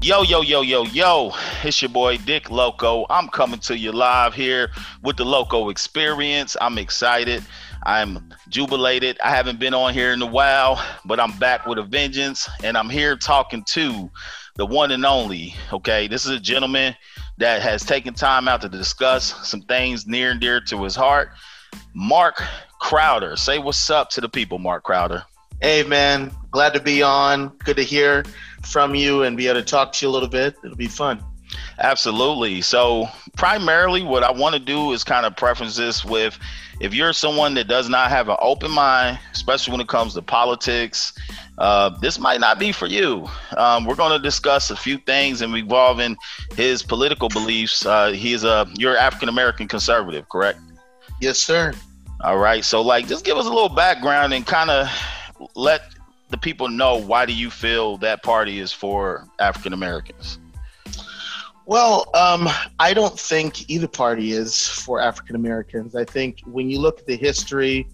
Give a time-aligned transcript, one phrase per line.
[0.00, 1.32] Yo, yo, yo, yo, yo.
[1.64, 3.04] It's your boy Dick Loco.
[3.10, 4.70] I'm coming to you live here
[5.02, 6.56] with the Loco Experience.
[6.60, 7.42] I'm excited.
[7.82, 9.18] I'm jubilated.
[9.22, 12.78] I haven't been on here in a while, but I'm back with a vengeance and
[12.78, 14.08] I'm here talking to
[14.54, 15.56] the one and only.
[15.72, 16.94] Okay, this is a gentleman
[17.38, 21.30] that has taken time out to discuss some things near and dear to his heart.
[21.92, 22.40] Mark
[22.80, 23.34] Crowder.
[23.34, 25.24] Say what's up to the people, Mark Crowder.
[25.60, 26.30] Hey, man.
[26.52, 27.48] Glad to be on.
[27.64, 28.24] Good to hear
[28.62, 30.56] from you and be able to talk to you a little bit.
[30.64, 31.22] It'll be fun.
[31.78, 32.60] Absolutely.
[32.60, 36.38] So, primarily, what I want to do is kind of preference this with
[36.80, 40.22] if you're someone that does not have an open mind, especially when it comes to
[40.22, 41.12] politics,
[41.58, 43.26] uh, this might not be for you.
[43.56, 46.16] Um, we're going to discuss a few things and involving
[46.56, 47.84] his political beliefs.
[47.84, 50.60] Uh, he's a you're African American conservative, correct?
[51.20, 51.74] Yes, sir.
[52.20, 52.64] All right.
[52.64, 54.88] So, like, just give us a little background and kind of
[55.54, 55.82] let
[56.28, 60.38] the people know why do you feel that party is for African Americans?
[61.66, 65.94] Well, um, I don't think either party is for African Americans.
[65.94, 67.86] I think when you look at the history,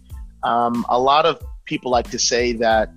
[0.45, 2.93] um, a lot of people like to say that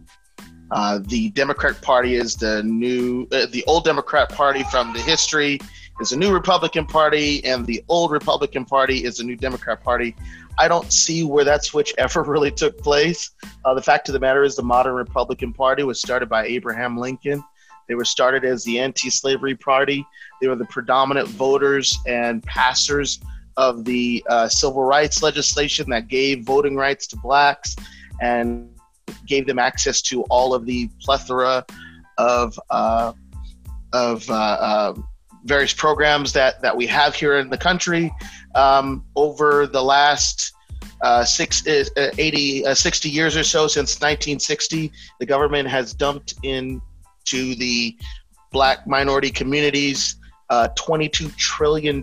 [0.70, 5.60] uh, the Democrat Party is the new, uh, the old Democrat Party from the history
[6.00, 10.16] is a new Republican Party, and the old Republican Party is a new Democrat Party.
[10.58, 13.32] I don't see where that switch ever really took place.
[13.66, 16.98] Uh, the fact of the matter is, the modern Republican Party was started by Abraham
[16.98, 17.44] Lincoln.
[17.88, 20.06] They were started as the anti slavery party.
[20.42, 23.20] They were the predominant voters and passers
[23.56, 27.76] of the uh, civil rights legislation that gave voting rights to blacks
[28.22, 28.70] and
[29.26, 31.66] gave them access to all of the plethora
[32.18, 33.14] of, uh,
[33.94, 34.94] of uh, uh,
[35.48, 38.12] various programs that, that we have here in the country
[38.56, 40.54] um, over the last
[41.02, 41.86] uh, six, uh,
[42.18, 44.92] 80, uh, 60 years or so since 1960.
[45.20, 46.82] The government has dumped into
[47.32, 47.98] the
[48.52, 50.16] black minority communities
[50.50, 52.02] uh, $22 trillion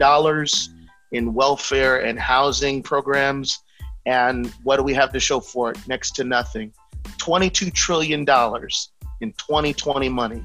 [1.12, 3.60] in welfare and housing programs.
[4.06, 5.78] And what do we have to show for it?
[5.88, 6.72] Next to nothing.
[7.18, 10.44] $22 trillion in 2020 money.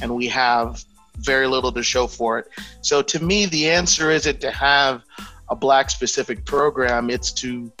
[0.00, 0.82] And we have
[1.18, 2.48] very little to show for it.
[2.82, 5.02] So to me, the answer isn't to have
[5.48, 7.10] a black specific program.
[7.10, 7.72] It's to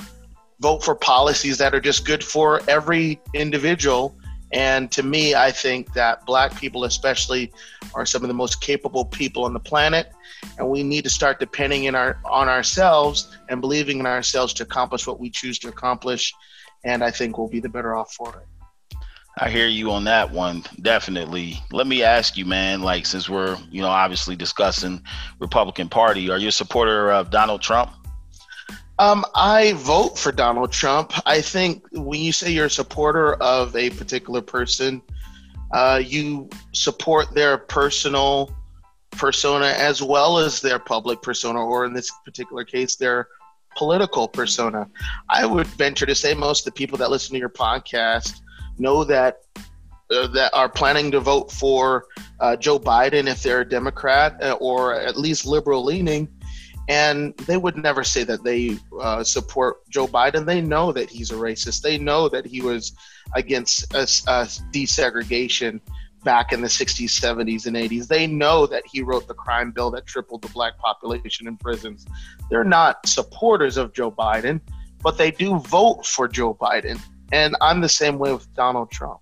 [0.60, 4.16] vote for policies that are just good for every individual.
[4.52, 7.52] And to me, I think that black people, especially,
[7.94, 10.12] are some of the most capable people on the planet.
[10.58, 14.62] And we need to start depending in our, on ourselves and believing in ourselves to
[14.62, 16.32] accomplish what we choose to accomplish.
[16.84, 18.46] And I think we'll be the better off for it.
[19.38, 21.58] I hear you on that one, definitely.
[21.72, 22.82] Let me ask you, man.
[22.82, 25.02] Like, since we're, you know, obviously discussing
[25.40, 27.90] Republican Party, are you a supporter of Donald Trump?
[29.00, 31.12] Um, I vote for Donald Trump.
[31.26, 35.02] I think when you say you're a supporter of a particular person,
[35.72, 38.54] uh, you support their personal
[39.10, 43.26] persona as well as their public persona, or in this particular case, their
[43.76, 44.88] political persona.
[45.28, 48.42] I would venture to say most of the people that listen to your podcast
[48.78, 49.38] know that
[50.10, 52.06] uh, that are planning to vote for
[52.40, 56.28] uh, Joe Biden if they're a Democrat uh, or at least liberal leaning.
[56.88, 60.44] And they would never say that they uh, support Joe Biden.
[60.44, 61.80] They know that he's a racist.
[61.80, 62.92] They know that he was
[63.34, 65.80] against desegregation
[66.24, 68.08] back in the 60s, 70s, and 80s.
[68.08, 72.06] They know that he wrote the crime bill that tripled the black population in prisons.
[72.50, 74.60] They're not supporters of Joe Biden,
[75.02, 77.00] but they do vote for Joe Biden.
[77.32, 79.20] And I'm the same way with Donald Trump.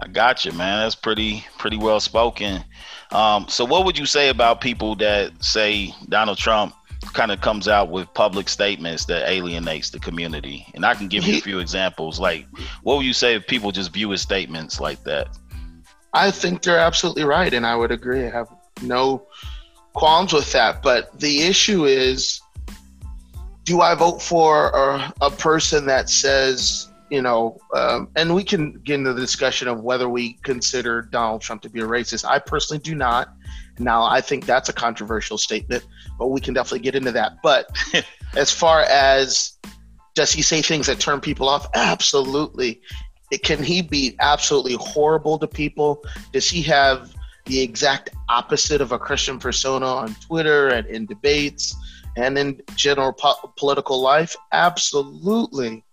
[0.00, 0.80] I got you, man.
[0.80, 2.64] That's pretty pretty well spoken.
[3.10, 6.74] Um, so, what would you say about people that say Donald Trump
[7.14, 10.66] kind of comes out with public statements that alienates the community?
[10.74, 12.20] And I can give you a few examples.
[12.20, 12.46] Like,
[12.82, 15.28] what would you say if people just view his statements like that?
[16.14, 18.26] I think they're absolutely right, and I would agree.
[18.26, 18.48] I have
[18.82, 19.26] no
[19.94, 20.82] qualms with that.
[20.82, 22.40] But the issue is
[23.68, 28.80] do I vote for a, a person that says, you know, um, and we can
[28.80, 32.24] get into the discussion of whether we consider Donald Trump to be a racist.
[32.26, 33.28] I personally do not.
[33.78, 35.84] Now, I think that's a controversial statement,
[36.18, 37.42] but we can definitely get into that.
[37.42, 37.68] But
[38.36, 39.58] as far as
[40.14, 41.66] does he say things that turn people off?
[41.74, 42.80] Absolutely.
[43.30, 46.02] It, can he be absolutely horrible to people?
[46.32, 47.14] Does he have
[47.44, 51.76] the exact opposite of a Christian persona on Twitter and in debates?
[52.18, 54.34] And in general po- political life?
[54.52, 55.84] Absolutely.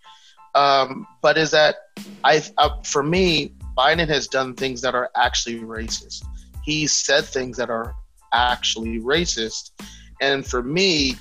[0.56, 1.76] Um, but is that
[2.24, 6.24] I uh, for me, Biden has done things that are actually racist.
[6.64, 7.94] He said things that are
[8.34, 9.72] actually racist,
[10.22, 11.16] and for me,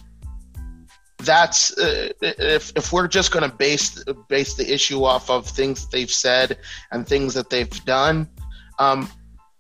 [1.19, 5.83] that's uh, if if we're just going to base base the issue off of things
[5.83, 6.59] that they've said
[6.93, 8.29] and things that they've done.
[8.79, 9.09] Um,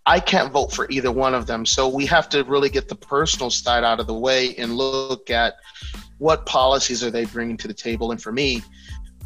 [0.06, 1.64] I can't vote for either one of them.
[1.64, 5.30] So we have to really get the personal side out of the way and look
[5.30, 5.54] at
[6.18, 8.10] what policies are they bringing to the table.
[8.10, 8.62] And for me,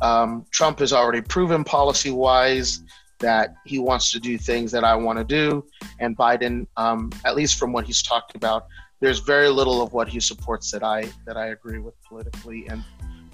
[0.02, 2.82] um, Trump has already proven policy wise
[3.18, 5.64] that he wants to do things that I want to do.
[5.98, 8.66] And Biden, um, at least from what he's talked about,
[9.00, 12.84] there's very little of what he supports that I that I agree with politically and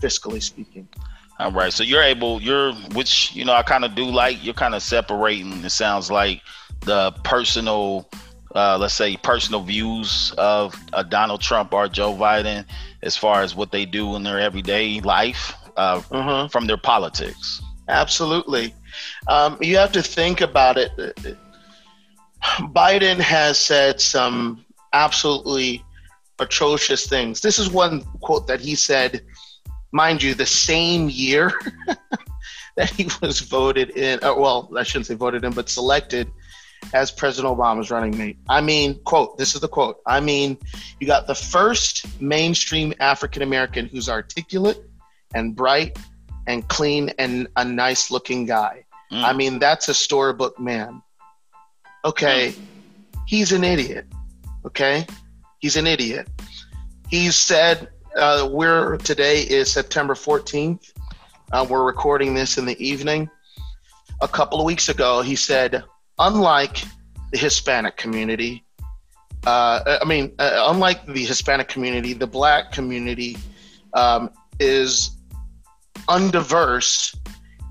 [0.01, 0.89] fiscally speaking.
[1.39, 1.73] All right.
[1.73, 4.83] So you're able, you're, which, you know, I kind of do like, you're kind of
[4.83, 6.41] separating, it sounds like
[6.85, 8.09] the personal,
[8.55, 12.65] uh, let's say, personal views of uh, Donald Trump or Joe Biden
[13.03, 16.49] as far as what they do in their everyday life uh, uh-huh.
[16.49, 17.63] from their politics.
[17.89, 18.75] Absolutely.
[19.29, 20.91] Um, you have to think about it.
[22.73, 25.85] Biden has said some absolutely
[26.39, 27.41] atrocious things.
[27.41, 29.23] This is one quote that he said
[29.95, 31.53] mind you, the same year
[32.77, 36.31] that he was voted in, uh, well, I shouldn't say voted in, but selected
[36.93, 38.37] as President Obama's running mate.
[38.49, 40.01] I mean, quote, this is the quote.
[40.07, 40.59] I mean,
[41.01, 44.83] you got the first mainstream African American who's articulate
[45.35, 45.99] and bright
[46.47, 48.85] and clean and a nice looking guy.
[49.13, 49.25] Mm.
[49.25, 51.03] I mean, that's a storybook man.
[52.05, 52.63] Okay, mm.
[53.27, 54.07] he's an idiot.
[54.67, 55.07] Okay,
[55.61, 56.29] he's an idiot.
[57.09, 60.93] He said uh, we're today is September 14th.
[61.53, 63.29] Uh, we're recording this in the evening.
[64.21, 65.85] A couple of weeks ago, he said,
[66.19, 66.85] unlike
[67.33, 68.65] the Hispanic community,
[69.47, 73.37] uh, I mean, uh, unlike the Hispanic community, the Black community
[73.93, 75.11] um, is
[76.09, 77.17] undiverse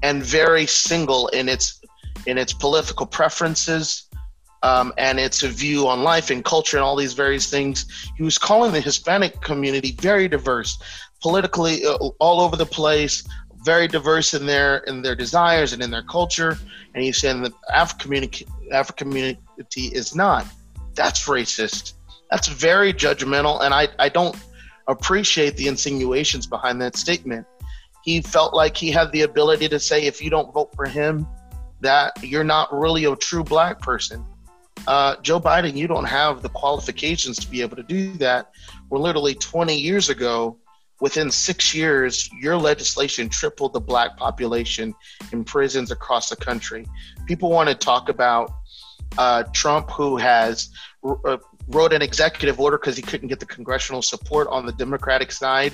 [0.01, 1.79] and very single in its
[2.25, 4.07] in its political preferences
[4.63, 7.85] um, and it's view on life and culture and all these various things.
[8.15, 10.79] He was calling the Hispanic community very diverse,
[11.21, 13.23] politically uh, all over the place,
[13.63, 16.57] very diverse in their in their desires and in their culture.
[16.94, 20.45] And he's saying the African community, African community is not.
[20.95, 21.94] That's racist.
[22.30, 24.36] That's very judgmental, and I, I don't
[24.88, 27.45] appreciate the insinuations behind that statement.
[28.04, 31.27] He felt like he had the ability to say, if you don't vote for him,
[31.81, 34.25] that you're not really a true black person
[34.88, 38.51] uh, Joe Biden, you don't have the qualifications to be able to do that.
[38.89, 40.57] We're literally 20 years ago,
[41.03, 44.95] within six years, your legislation tripled the black population
[45.33, 46.88] in prisons across the country.
[47.27, 48.50] People want to talk about
[49.17, 50.69] uh, Trump, who has
[51.03, 51.35] uh,
[51.67, 55.73] wrote an executive order because he couldn't get the congressional support on the Democratic side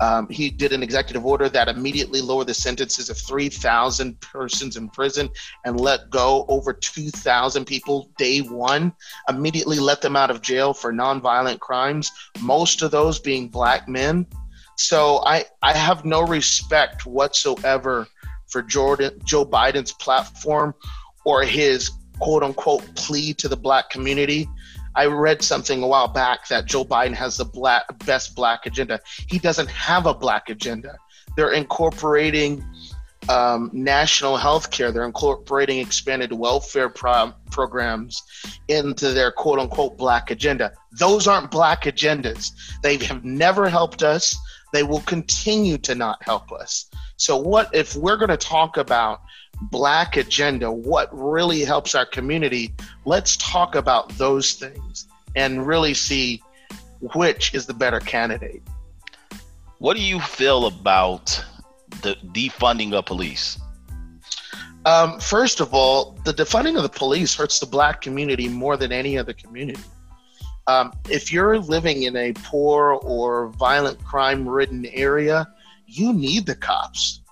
[0.00, 4.88] um, he did an executive order that immediately lowered the sentences of 3,000 persons in
[4.88, 5.28] prison
[5.64, 8.94] and let go over 2,000 people day one,
[9.28, 14.26] immediately let them out of jail for nonviolent crimes, most of those being black men.
[14.80, 18.06] So I, I have no respect whatsoever
[18.48, 20.74] for Jordan, Joe Biden's platform
[21.24, 24.48] or his quote unquote plea to the black community
[24.94, 29.00] I read something a while back that Joe Biden has the black, best black agenda.
[29.28, 30.96] He doesn't have a black agenda.
[31.36, 32.64] They're incorporating
[33.28, 34.90] um, national health care.
[34.90, 38.20] They're incorporating expanded welfare pro- programs
[38.68, 40.72] into their quote unquote black agenda.
[40.98, 42.50] Those aren't black agendas.
[42.82, 44.36] They have never helped us.
[44.72, 46.86] They will continue to not help us.
[47.16, 49.20] So, what if we're going to talk about
[49.62, 52.74] black agenda, what really helps our community,
[53.04, 56.42] let's talk about those things and really see
[57.14, 58.62] which is the better candidate.
[59.78, 61.42] What do you feel about
[62.02, 63.58] the defunding of police?
[64.84, 68.92] Um, first of all, the defunding of the police hurts the black community more than
[68.92, 69.82] any other community.
[70.70, 75.48] Um, if you're living in a poor or violent crime ridden area,
[75.86, 77.22] you need the cops.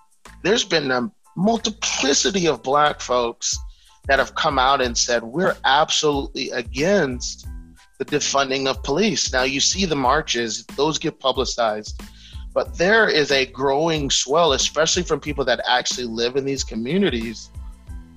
[0.42, 3.56] There's been a multiplicity of black folks
[4.06, 7.46] that have come out and said we're absolutely against
[8.00, 9.32] the defunding of police.
[9.32, 12.02] Now you see the marches; those get publicized,
[12.52, 17.50] but there is a growing swell, especially from people that actually live in these communities,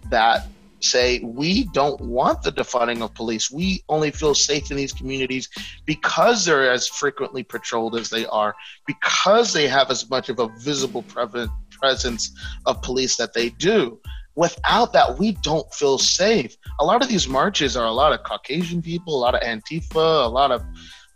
[0.10, 0.48] that
[0.84, 3.52] say we don't want the defunding of police.
[3.52, 5.50] We only feel safe in these communities
[5.86, 8.56] because they're as frequently patrolled as they are,
[8.88, 12.32] because they have as much of a visible presence
[12.66, 14.00] of police that they do.
[14.36, 16.56] Without that, we don't feel safe.
[16.80, 20.26] A lot of these marches are a lot of Caucasian people, a lot of Antifa,
[20.26, 20.64] a lot of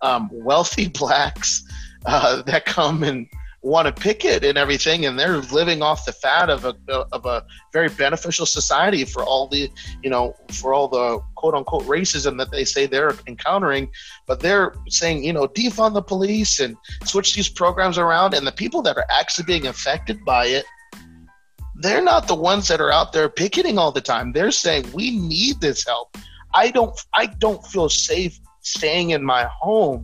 [0.01, 1.63] um, wealthy blacks
[2.05, 3.27] uh, that come and
[3.65, 6.75] want to picket and everything, and they're living off the fat of a
[7.11, 7.43] of a
[7.73, 9.69] very beneficial society for all the
[10.03, 13.89] you know for all the quote unquote racism that they say they're encountering,
[14.27, 18.51] but they're saying you know defund the police and switch these programs around, and the
[18.51, 20.65] people that are actually being affected by it.
[21.77, 24.31] They're not the ones that are out there picketing all the time.
[24.31, 26.15] They're saying we need this help.
[26.53, 30.03] I don't I don't feel safe staying in my home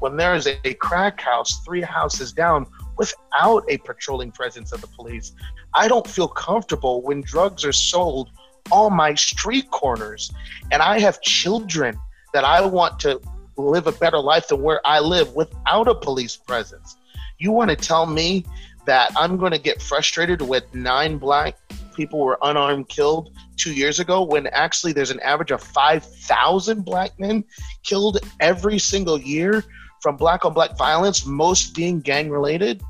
[0.00, 4.80] when there is a, a crack house three houses down without a patrolling presence of
[4.80, 5.32] the police.
[5.74, 8.30] I don't feel comfortable when drugs are sold
[8.70, 10.32] on my street corners
[10.70, 11.98] and I have children
[12.32, 13.20] that I want to
[13.56, 16.96] live a better life than where I live without a police presence.
[17.38, 18.44] You want to tell me
[18.86, 21.56] that I'm going to get frustrated with nine black
[21.94, 27.18] people were unarmed killed two years ago when actually there's an average of 5,000 black
[27.18, 27.44] men
[27.82, 29.64] killed every single year
[30.02, 32.82] from black on black violence, most being gang related?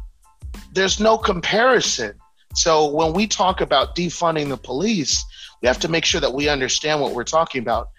[0.72, 2.14] There's no comparison.
[2.54, 5.24] So when we talk about defunding the police,
[5.60, 7.90] we have to make sure that we understand what we're talking about.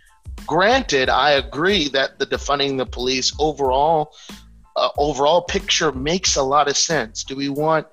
[0.46, 4.14] Granted, I agree that the defunding the police overall
[4.76, 7.24] uh, overall picture makes a lot of sense.
[7.24, 7.86] Do we want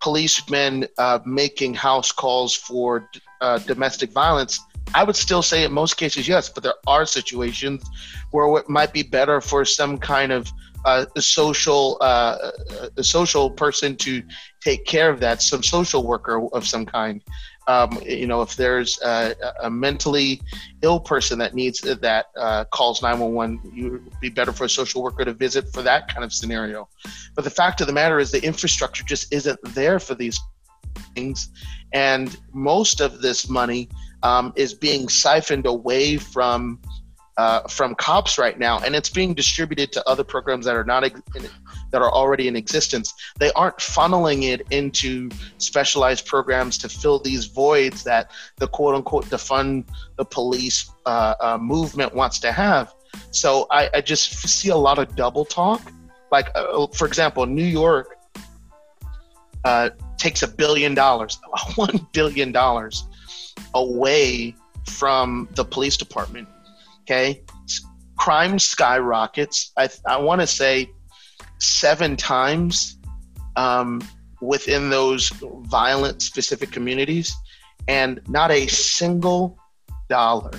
[0.00, 3.08] policemen uh, making house calls for
[3.40, 4.58] uh, domestic violence?
[4.94, 7.84] I would still say in most cases yes, but there are situations
[8.30, 10.50] where it might be better for some kind of
[10.84, 12.50] uh, social uh,
[12.96, 14.22] a social person to
[14.60, 17.22] take care of that, some social worker of some kind.
[17.66, 20.40] Um, you know, if there's a, a, mentally
[20.80, 25.02] ill person that needs that uh, calls 911, you would be better for a social
[25.02, 26.88] worker to visit for that kind of scenario.
[27.34, 30.40] But the fact of the matter is, the infrastructure just isn't there for these
[31.14, 31.50] things,
[31.92, 33.90] and most of this money
[34.22, 36.80] um, is being siphoned away from
[37.38, 41.04] uh, from cops right now, and it's being distributed to other programs that are not
[41.04, 41.22] in,
[41.92, 43.14] that are already in existence.
[43.38, 49.26] They aren't funneling it into specialized programs to fill these voids that the quote unquote
[49.26, 49.84] defund
[50.16, 52.92] the police uh, uh, movement wants to have.
[53.30, 55.92] So I, I, just see a lot of double talk.
[56.32, 58.16] Like, uh, for example, New York
[59.64, 61.38] uh, takes a billion dollars,
[61.76, 63.04] one billion dollars
[63.74, 64.54] away
[64.86, 66.48] from the police department
[67.10, 67.42] Okay,
[68.18, 69.72] crime skyrockets.
[69.78, 70.90] I I want to say
[71.58, 72.98] seven times
[73.56, 74.06] um,
[74.42, 75.30] within those
[75.70, 77.34] violent specific communities,
[77.88, 79.58] and not a single
[80.10, 80.50] dollar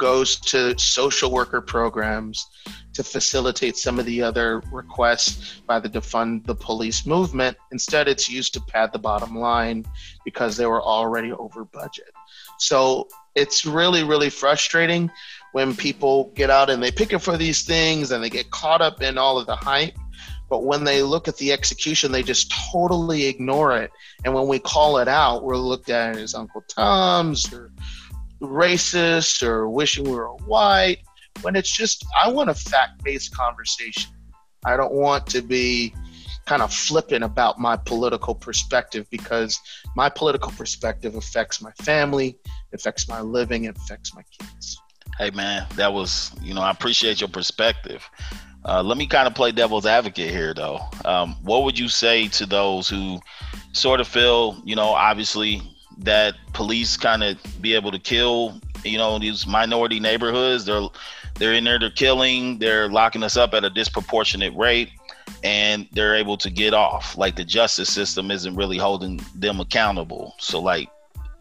[0.00, 2.48] goes to social worker programs
[2.94, 7.56] to facilitate some of the other requests by the defund the police movement.
[7.70, 9.84] Instead, it's used to pad the bottom line
[10.24, 12.12] because they were already over budget.
[12.58, 15.10] So it's really, really frustrating
[15.52, 18.80] when people get out and they pick it for these things and they get caught
[18.80, 19.96] up in all of the hype.
[20.48, 23.92] But when they look at the execution, they just totally ignore it.
[24.24, 27.70] And when we call it out, we're looked at as Uncle Tom's or
[28.40, 30.98] racist or wishing we were white.
[31.42, 34.12] When it's just, I want a fact based conversation.
[34.64, 35.94] I don't want to be
[36.46, 39.58] kind of flippant about my political perspective because
[39.96, 42.36] my political perspective affects my family,
[42.74, 44.78] affects my living, affects my kids.
[45.18, 48.02] Hey man, that was you know I appreciate your perspective.
[48.64, 50.80] Uh, let me kind of play devil's advocate here, though.
[51.04, 53.18] Um, what would you say to those who
[53.72, 55.62] sort of feel, you know, obviously
[56.00, 60.64] that police kind of be able to kill, you know, these minority neighborhoods?
[60.64, 60.88] They're
[61.36, 64.90] they're in there, they're killing, they're locking us up at a disproportionate rate,
[65.42, 67.16] and they're able to get off.
[67.16, 70.34] Like the justice system isn't really holding them accountable.
[70.38, 70.88] So, like,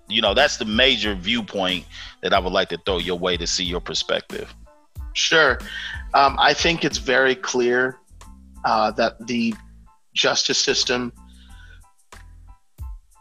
[0.07, 1.85] you know, that's the major viewpoint
[2.21, 4.53] that I would like to throw your way to see your perspective.
[5.13, 5.59] Sure.
[6.13, 7.97] Um, I think it's very clear
[8.65, 9.53] uh, that the
[10.13, 11.11] justice system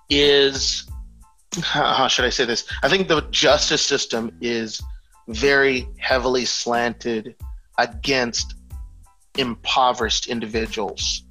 [0.09, 0.88] is,
[1.62, 2.64] how should I say this?
[2.82, 4.80] I think the justice system is
[5.28, 7.34] very heavily slanted
[7.78, 8.54] against
[9.36, 11.22] impoverished individuals.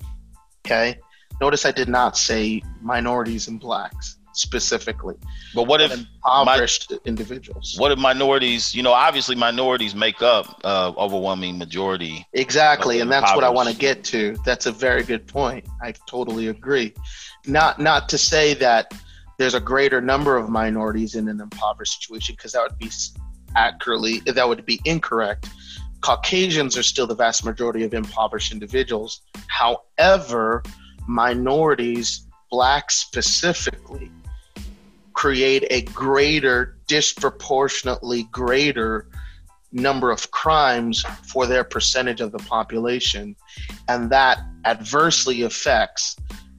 [0.65, 0.97] Okay.
[1.39, 5.15] Notice I did not say minorities and blacks specifically.
[5.53, 7.75] But what if impoverished my, individuals?
[7.77, 8.73] What if minorities?
[8.75, 12.25] You know, obviously minorities make up uh, overwhelming majority.
[12.33, 14.37] Exactly, and that's what I want to get to.
[14.45, 15.67] That's a very good point.
[15.81, 16.93] I totally agree.
[17.45, 18.93] Not not to say that
[19.37, 22.91] there's a greater number of minorities in an impoverished situation because that would be
[23.55, 25.49] accurately that would be incorrect.
[26.01, 29.21] Caucasians are still the vast majority of impoverished individuals.
[29.47, 30.63] However,
[31.07, 34.11] minorities, blacks specifically,
[35.13, 39.07] create a greater, disproportionately greater
[39.71, 43.35] number of crimes for their percentage of the population.
[43.87, 46.15] And that adversely affects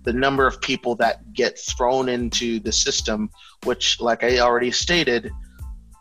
[0.09, 3.29] the number of people that get thrown into the system,
[3.65, 5.31] which, like I already stated,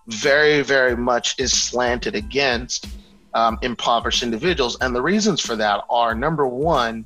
[0.08, 2.88] very, very much is slanted against
[3.34, 4.78] um, impoverished individuals.
[4.80, 7.06] And the reasons for that are number one,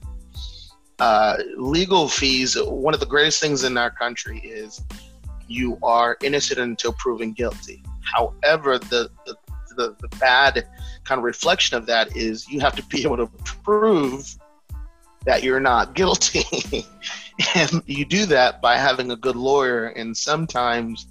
[0.99, 2.55] uh, legal fees.
[2.55, 4.79] One of the greatest things in our country is
[5.47, 7.83] you are innocent until proven guilty.
[8.03, 9.35] However, the, the
[9.75, 10.67] the, the bad
[11.05, 13.27] kind of reflection of that is you have to be able to
[13.63, 14.35] prove
[15.25, 16.85] that you're not guilty.
[17.55, 19.87] and you do that by having a good lawyer.
[19.87, 21.07] And sometimes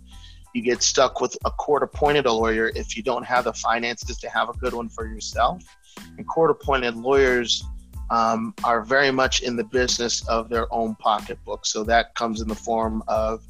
[0.54, 4.28] you get stuck with a court appointed lawyer if you don't have the finances to
[4.28, 5.62] have a good one for yourself.
[6.16, 7.64] And court appointed lawyers
[8.10, 11.64] um, are very much in the business of their own pocketbook.
[11.64, 13.42] So that comes in the form of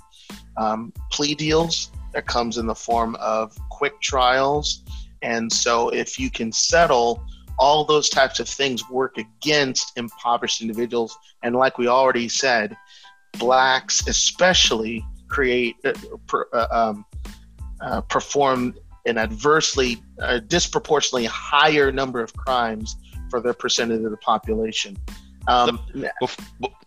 [0.56, 4.82] um, plea deals, that comes in the form of quick trials.
[5.22, 7.24] And so if you can settle
[7.60, 11.16] all those types of things work against impoverished individuals.
[11.42, 12.76] And like we already said,
[13.38, 15.92] blacks especially create uh,
[16.26, 17.04] per, uh, um,
[17.80, 18.74] uh, perform
[19.06, 22.96] an adversely uh, disproportionately higher number of crimes
[23.28, 24.96] for their percentage of the population.
[25.46, 25.78] Um,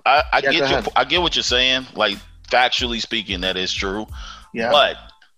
[0.06, 1.86] I, I yeah, get your, I get what you're saying.
[1.96, 2.18] Like
[2.50, 4.08] factually speaking, that is true.
[4.54, 4.72] Yeah.
[4.72, 4.98] But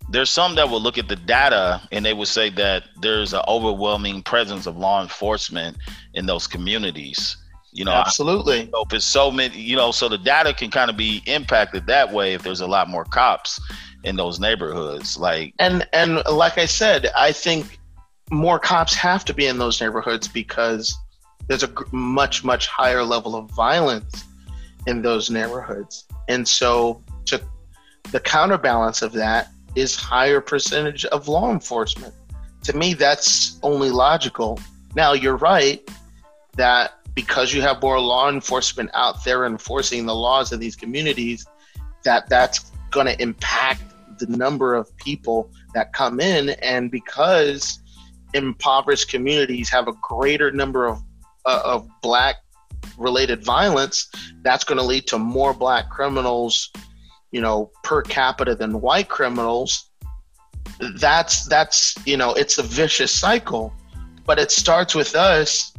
[0.10, 3.42] there's some that will look at the data and they would say that there's an
[3.48, 5.78] overwhelming presence of law enforcement
[6.14, 7.38] in those communities.
[7.72, 8.72] You know absolutely.
[8.74, 12.14] if it's so many you know so the data can kind of be impacted that
[12.14, 13.60] way if there's a lot more cops
[14.06, 17.78] in those neighborhoods like and and like i said i think
[18.32, 20.96] more cops have to be in those neighborhoods because
[21.48, 24.26] there's a much much higher level of violence
[24.88, 26.06] in those neighborhoods.
[26.28, 27.42] And so to
[28.12, 32.14] the counterbalance of that is higher percentage of law enforcement.
[32.64, 34.60] To me, that's only logical.
[34.96, 35.88] Now, you're right
[36.56, 41.46] that because you have more law enforcement out there enforcing the laws of these communities,
[42.04, 43.82] that that's going to impact
[44.20, 46.50] the number of people that come in.
[46.62, 47.80] And because
[48.34, 51.02] impoverished communities have a greater number of,
[51.46, 52.38] uh, of black
[52.98, 54.10] related violence,
[54.42, 56.72] that's going to lead to more black criminals
[57.36, 59.90] you know per capita than white criminals
[60.96, 63.74] that's that's you know it's a vicious cycle.
[64.26, 65.74] But it starts with us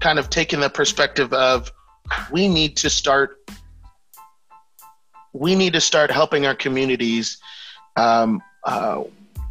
[0.00, 1.70] kind of taking the perspective of
[2.32, 3.38] we need to start
[5.32, 7.38] we need to start helping our communities
[7.96, 9.02] um, uh,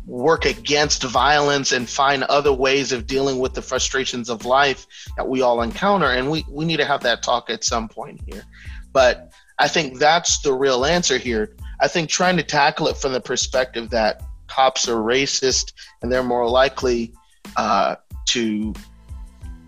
[0.05, 4.85] work against violence and find other ways of dealing with the frustrations of life
[5.17, 6.07] that we all encounter.
[6.07, 8.43] And we, we need to have that talk at some point here.
[8.91, 11.55] But I think that's the real answer here.
[11.81, 16.23] I think trying to tackle it from the perspective that cops are racist and they're
[16.23, 17.13] more likely
[17.57, 17.95] uh,
[18.29, 18.73] to,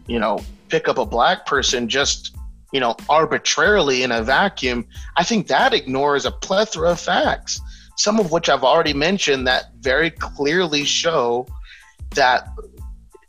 [0.08, 2.36] you know, pick up a black person just,
[2.72, 7.60] you know, arbitrarily in a vacuum, I think that ignores a plethora of facts,
[7.98, 11.48] some of which I've already mentioned that very clearly show
[12.12, 12.48] that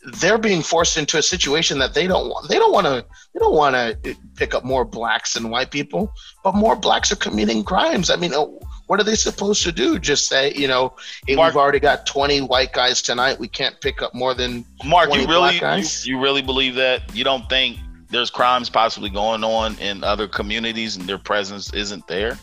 [0.06, 2.48] they're being forced into a situation that they don't want.
[2.48, 3.04] They don't want to.
[3.34, 6.12] They don't want to pick up more blacks than white people,
[6.44, 8.08] but more blacks are committing crimes.
[8.08, 8.46] I mean, uh,
[8.86, 9.98] what are they supposed to do?
[9.98, 10.94] Just say, you know,
[11.26, 13.38] hey, Mark, we've already got twenty white guys tonight.
[13.40, 15.12] We can't pick up more than Mark.
[15.12, 17.14] you really, you, you really believe that?
[17.14, 22.06] You don't think there's crimes possibly going on in other communities and their presence isn't
[22.06, 22.38] there?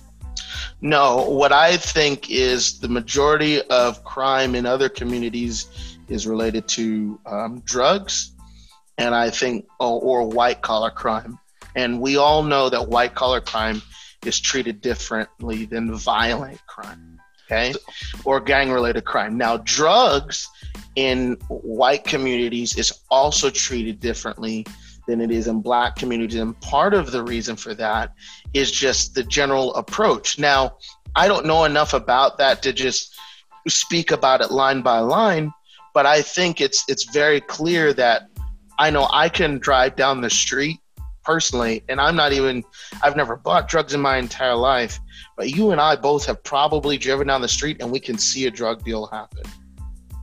[0.82, 7.20] No, what I think is the majority of crime in other communities is related to
[7.26, 8.34] um, drugs
[8.98, 11.40] and I think, or, or white collar crime.
[11.76, 13.82] And we all know that white collar crime
[14.26, 17.74] is treated differently than violent crime, okay,
[18.24, 19.38] or gang related crime.
[19.38, 20.48] Now, drugs
[20.96, 24.66] in white communities is also treated differently
[25.08, 26.40] than it is in black communities.
[26.40, 28.14] And part of the reason for that
[28.54, 30.40] is just the general approach.
[30.40, 30.78] Now,
[31.16, 33.16] I don't know enough about that to just
[33.68, 35.52] speak about it line by line,
[35.94, 38.30] but I think it's it's very clear that
[38.80, 40.80] I know I can drive down the street
[41.24, 42.64] personally, and I'm not even
[43.02, 45.00] I've never bought drugs in my entire life,
[45.38, 48.48] but you and I both have probably driven down the street and we can see
[48.48, 49.44] a drug deal happen.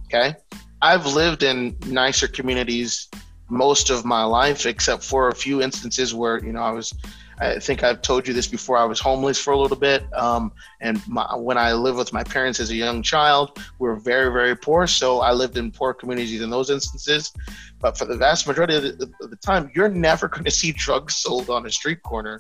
[0.06, 0.35] Okay?
[0.83, 3.09] I've lived in nicer communities
[3.48, 6.92] most of my life, except for a few instances where, you know, I was
[7.40, 8.76] I think I've told you this before.
[8.76, 12.22] I was homeless for a little bit, um, and my, when I lived with my
[12.22, 14.87] parents as a young child, we were very, very poor.
[14.87, 17.33] So I lived in poor communities in those instances.
[17.81, 20.72] But for the vast majority of the, of the time, you're never going to see
[20.72, 22.38] drugs sold on a street corner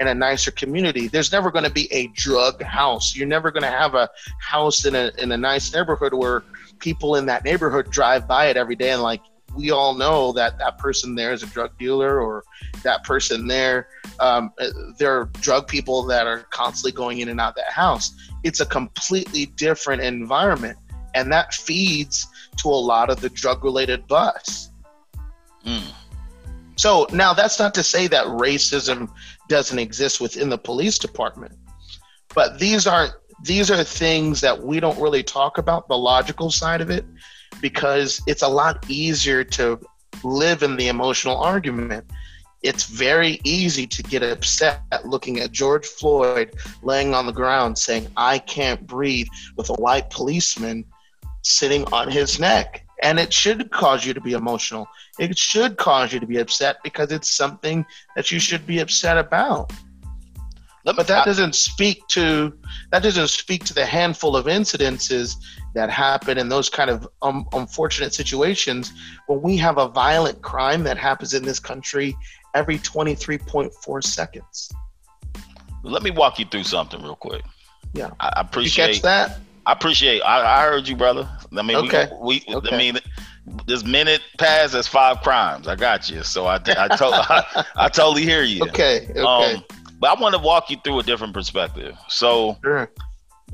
[0.00, 1.08] in a nicer community.
[1.08, 3.14] There's never going to be a drug house.
[3.14, 4.08] You're never going to have a
[4.40, 6.42] house in a in a nice neighborhood where
[6.78, 9.20] people in that neighborhood drive by it every day and like
[9.54, 12.44] we all know that that person there is a drug dealer or
[12.82, 13.88] that person there
[14.20, 14.52] um,
[14.98, 18.66] there are drug people that are constantly going in and out that house it's a
[18.66, 20.78] completely different environment
[21.14, 24.70] and that feeds to a lot of the drug related bus
[25.66, 25.92] mm.
[26.76, 29.10] so now that's not to say that racism
[29.48, 31.54] doesn't exist within the police department
[32.34, 36.80] but these aren't these are things that we don't really talk about the logical side
[36.80, 37.04] of it
[37.60, 39.80] because it's a lot easier to
[40.22, 42.04] live in the emotional argument
[42.62, 48.08] it's very easy to get upset looking at George Floyd laying on the ground saying,
[48.16, 50.84] I can't breathe, with a white policeman
[51.42, 52.86] sitting on his neck.
[53.02, 54.86] And it should cause you to be emotional.
[55.18, 59.16] It should cause you to be upset because it's something that you should be upset
[59.16, 59.72] about.
[60.84, 62.52] But that doesn't speak to
[62.90, 65.36] that doesn't speak to the handful of incidences
[65.74, 68.92] that happen in those kind of um, unfortunate situations
[69.26, 72.16] when we have a violent crime that happens in this country
[72.54, 74.72] every 23.4 seconds.
[75.82, 77.42] Let me walk you through something real quick.
[77.94, 79.38] Yeah, I, I appreciate that.
[79.66, 80.20] I appreciate.
[80.22, 81.28] I, I heard you, brother.
[81.56, 82.08] I mean, okay.
[82.20, 82.74] we, we okay.
[82.74, 82.98] I mean,
[83.66, 85.68] this minute passed as five crimes.
[85.68, 86.22] I got you.
[86.22, 88.62] So I, I, to, I, I, totally hear you.
[88.64, 89.06] Okay.
[89.10, 89.20] Okay.
[89.20, 89.64] Um,
[89.98, 91.96] but I want to walk you through a different perspective.
[92.08, 92.90] So, sure.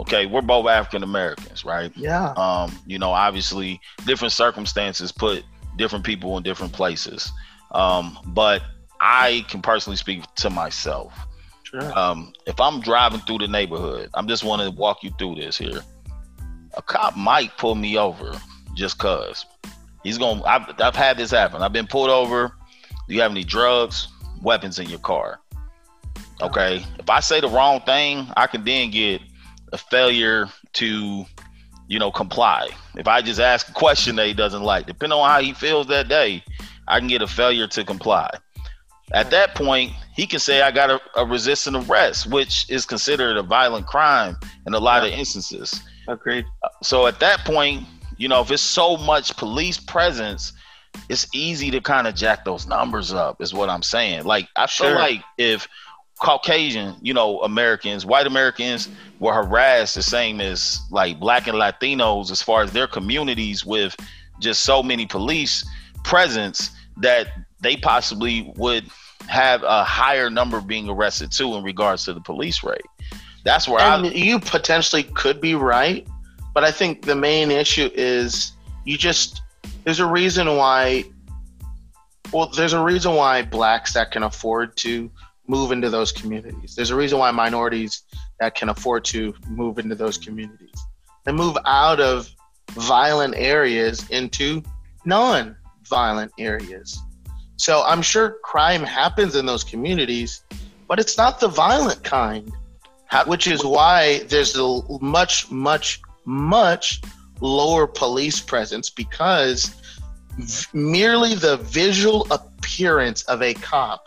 [0.00, 1.92] Okay, we're both African Americans, right?
[1.96, 2.32] Yeah.
[2.32, 5.44] Um, you know, obviously, different circumstances put
[5.76, 7.30] different people in different places.
[7.72, 8.62] Um, but
[9.00, 11.14] I can personally speak to myself.
[11.64, 11.98] Sure.
[11.98, 15.58] Um, if I'm driving through the neighborhood, I'm just want to walk you through this
[15.58, 15.80] here.
[16.76, 18.38] A cop might pull me over
[18.74, 19.46] just cause
[20.02, 20.42] he's gonna.
[20.44, 21.62] I've, I've had this happen.
[21.62, 22.52] I've been pulled over.
[23.08, 24.08] Do you have any drugs,
[24.42, 25.40] weapons in your car?
[26.42, 26.84] Okay.
[26.98, 29.22] If I say the wrong thing, I can then get
[29.72, 31.24] a failure to,
[31.88, 32.68] you know, comply.
[32.96, 35.86] If I just ask a question that he doesn't like, depending on how he feels
[35.88, 36.42] that day,
[36.88, 38.30] I can get a failure to comply.
[39.12, 43.36] At that point, he can say I got a, a resisting arrest, which is considered
[43.36, 45.12] a violent crime in a lot yeah.
[45.12, 45.80] of instances.
[46.08, 46.44] Agreed.
[46.82, 47.84] So at that point,
[48.16, 50.52] you know, if it's so much police presence,
[51.08, 54.24] it's easy to kind of jack those numbers up, is what I'm saying.
[54.24, 55.68] Like I feel like if
[56.20, 62.30] Caucasian, you know, Americans, white Americans were harassed the same as like black and Latinos
[62.30, 63.94] as far as their communities with
[64.40, 65.66] just so many police
[66.04, 67.28] presence that
[67.60, 68.86] they possibly would
[69.28, 72.80] have a higher number being arrested too in regards to the police rate.
[73.44, 76.06] That's where And I you potentially could be right,
[76.54, 78.52] but I think the main issue is
[78.84, 79.42] you just
[79.84, 81.04] there's a reason why
[82.32, 85.10] well there's a reason why blacks that can afford to
[85.48, 86.74] move into those communities.
[86.74, 88.02] There's a reason why minorities
[88.40, 90.74] that can afford to move into those communities.
[91.24, 92.30] They move out of
[92.72, 94.62] violent areas into
[95.04, 97.00] non-violent areas.
[97.56, 100.42] So I'm sure crime happens in those communities,
[100.88, 102.52] but it's not the violent kind,
[103.26, 107.00] which is why there's a much, much, much
[107.40, 109.74] lower police presence because
[110.74, 114.04] merely the visual appearance of a cop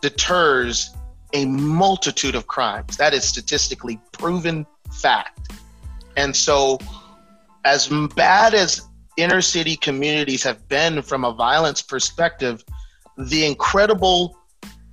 [0.00, 0.94] deters
[1.32, 2.96] a multitude of crimes.
[2.96, 5.52] That is statistically proven fact.
[6.16, 6.78] And so,
[7.64, 8.82] as bad as
[9.16, 12.64] inner city communities have been from a violence perspective,
[13.16, 14.38] the incredible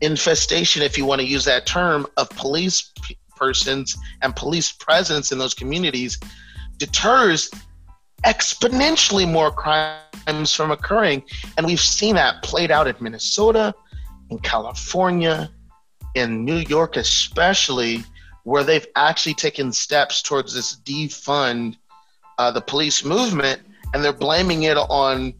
[0.01, 5.31] infestation, if you want to use that term, of police p- persons and police presence
[5.31, 6.19] in those communities
[6.77, 7.49] deters
[8.25, 11.23] exponentially more crimes from occurring.
[11.57, 13.73] And we've seen that played out in Minnesota,
[14.35, 15.49] in California,
[16.13, 18.03] in New York, especially,
[18.43, 21.77] where they've actually taken steps towards this defund
[22.37, 23.61] uh, the police movement,
[23.93, 25.33] and they're blaming it on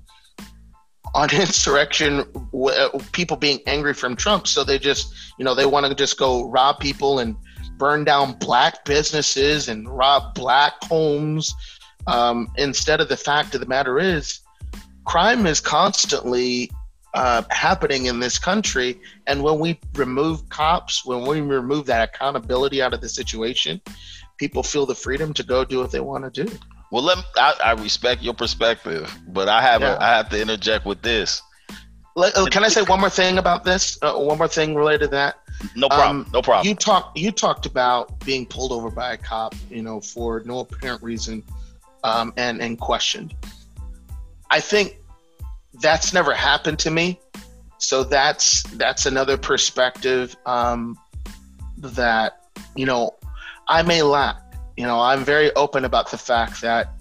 [1.14, 2.26] on insurrection,
[3.12, 4.48] people being angry from Trump.
[4.48, 7.36] So they just, you know, they want to just go rob people and
[7.78, 11.54] burn down black businesses and rob black homes.
[12.08, 14.40] Um, instead of the fact of the matter is,
[15.06, 16.72] crime is constantly
[17.16, 19.00] uh, happening in this country.
[19.28, 23.82] And when we remove cops, when we remove that accountability out of the situation,
[24.38, 26.52] people feel the freedom to go do what they want to do.
[26.92, 29.96] well let me, I, I respect your perspective, but I have Yeah.
[29.96, 31.42] a, I have to interject with this.
[32.18, 33.98] Let- uh, Can I say one more thing about this?
[34.02, 35.36] Uh, one more thing related to that.
[35.76, 36.22] No problem.
[36.26, 36.68] Um, no problem.
[36.68, 37.18] You talked.
[37.18, 41.44] You talked about being pulled over by a cop, you know, for no apparent reason,
[42.04, 43.34] um, and and questioned.
[44.52, 44.98] I think
[45.82, 47.20] that's never happened to me,
[47.78, 50.98] so that's that's another perspective um,
[51.78, 53.12] that you know
[53.68, 54.38] I may lack.
[54.78, 56.94] You know, I'm very open about the fact that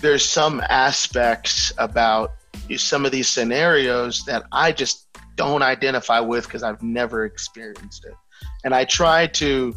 [0.00, 2.32] there's some aspects about
[2.76, 8.14] some of these scenarios that I just don't identify with because I've never experienced it.
[8.64, 9.74] And I try to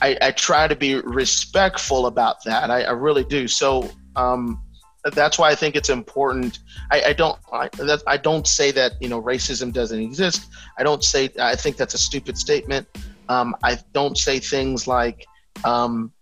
[0.00, 2.70] I, I try to be respectful about that.
[2.70, 3.46] I, I really do.
[3.46, 4.62] So um,
[5.12, 6.60] that's why I think it's important.
[6.90, 10.48] I, I don't I, that, I don't say that you know racism doesn't exist.
[10.78, 12.86] I don't say I think that's a stupid statement.
[13.28, 15.26] Um, I don't say things like
[15.64, 16.12] um,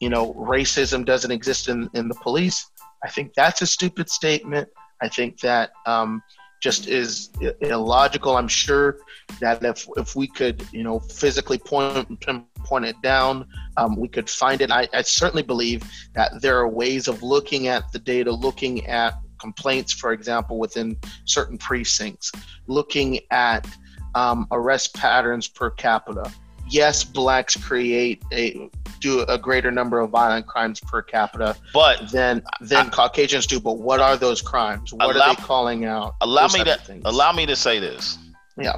[0.00, 2.70] you know, racism doesn't exist in, in the police.
[3.02, 4.68] I think that's a stupid statement.
[5.00, 6.22] I think that um,
[6.64, 7.28] just is
[7.60, 8.38] illogical.
[8.38, 8.96] I'm sure
[9.38, 12.08] that if if we could, you know, physically point
[12.64, 13.46] point it down,
[13.76, 14.70] um, we could find it.
[14.70, 15.82] I, I certainly believe
[16.14, 20.96] that there are ways of looking at the data, looking at complaints, for example, within
[21.26, 22.32] certain precincts,
[22.66, 23.68] looking at
[24.14, 26.32] um, arrest patterns per capita.
[26.66, 28.70] Yes, blacks create a
[29.04, 33.60] do a greater number of violent crimes per capita, but than than I, Caucasians do.
[33.60, 34.92] But what are those crimes?
[34.92, 36.14] What allow, are they calling out?
[36.22, 38.18] Allow me to allow me to say this.
[38.56, 38.76] Yeah.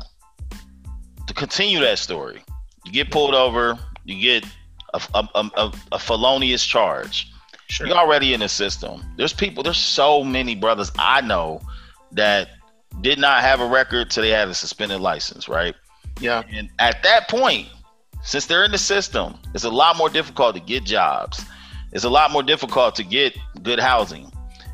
[1.26, 2.42] To continue that story,
[2.84, 4.44] you get pulled over, you get
[4.94, 7.32] a, a, a, a felonious charge.
[7.68, 7.86] Sure.
[7.86, 9.02] You're already in the system.
[9.16, 9.62] There's people.
[9.62, 11.60] There's so many brothers I know
[12.12, 12.48] that
[13.00, 15.74] did not have a record till they had a suspended license, right?
[16.20, 16.42] Yeah.
[16.50, 17.68] And at that point,
[18.26, 21.44] since they're in the system, it's a lot more difficult to get jobs.
[21.92, 24.30] It's a lot more difficult to get good housing.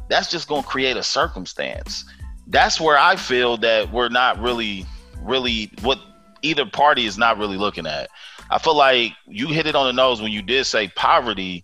[0.08, 2.04] That's just going to create a circumstance.
[2.48, 4.86] That's where I feel that we're not really,
[5.20, 6.00] really what
[6.42, 8.08] either party is not really looking at.
[8.50, 11.62] I feel like you hit it on the nose when you did say poverty,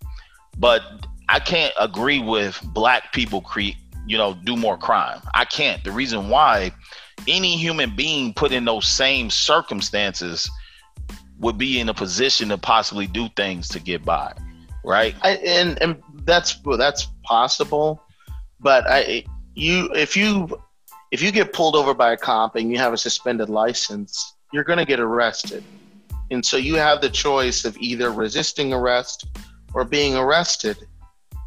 [0.57, 0.83] but
[1.29, 3.77] I can't agree with black people create
[4.09, 5.20] you know, do more crime.
[5.35, 5.85] I can't.
[5.85, 6.72] The reason why
[7.29, 10.51] any human being put in those same circumstances
[11.38, 14.33] would be in a position to possibly do things to get by,
[14.85, 15.14] right?
[15.22, 18.03] I, and and that's that's possible,
[18.61, 19.24] but I
[19.55, 20.61] you if you
[21.11, 24.64] if you get pulled over by a cop and you have a suspended license, you're
[24.64, 25.64] going to get arrested.
[26.31, 29.27] And so you have the choice of either resisting arrest
[29.72, 30.77] or being arrested.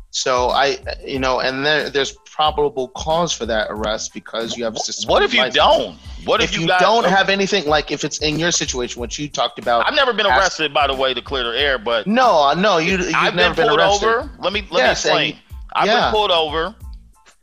[0.10, 4.76] So I, you know, and there, there's probable cause for that arrest because you have
[4.76, 5.56] a What if you license.
[5.56, 5.98] don't?
[6.24, 9.18] What if, if you, you don't have anything like if it's in your situation, what
[9.20, 9.86] you talked about?
[9.86, 12.78] I've never been arrested, by the way, to clear the air, but no, uh, no,
[12.78, 12.98] you.
[12.98, 14.32] You've I've never been pulled been over.
[14.40, 15.40] Let me let yes, me explain.
[15.74, 16.06] I've yeah.
[16.06, 16.76] been pulled over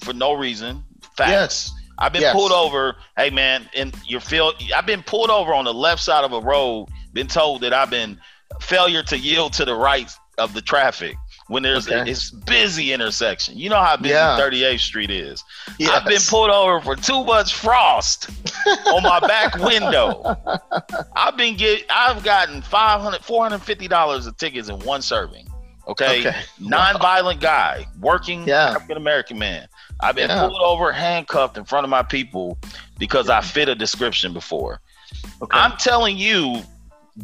[0.01, 0.83] for no reason.
[1.17, 1.31] Facts.
[1.31, 1.73] Yes.
[1.99, 2.35] I've been yes.
[2.35, 2.97] pulled over.
[3.17, 6.41] Hey man, and you feel I've been pulled over on the left side of a
[6.41, 6.89] road.
[7.13, 8.19] Been told that I've been
[8.61, 11.17] failure to yield to the right of the traffic
[11.49, 12.01] when there's okay.
[12.01, 13.59] a, it's busy intersection.
[13.59, 14.39] You know how busy yeah.
[14.39, 15.43] 38th Street is.
[15.79, 15.91] Yes.
[15.91, 18.31] I've been pulled over for too much frost
[18.87, 20.37] on my back window.
[21.17, 25.47] I've been get I've gotten 500 450 dollars of tickets in one serving.
[25.89, 26.43] Okay, okay.
[26.61, 28.73] non-violent guy working yeah.
[28.75, 29.69] African American man.
[30.01, 30.47] I've been yeah.
[30.47, 32.59] pulled over, handcuffed in front of my people
[32.99, 34.81] because I fit a description before.
[35.41, 35.59] Okay.
[35.59, 36.63] I'm telling you,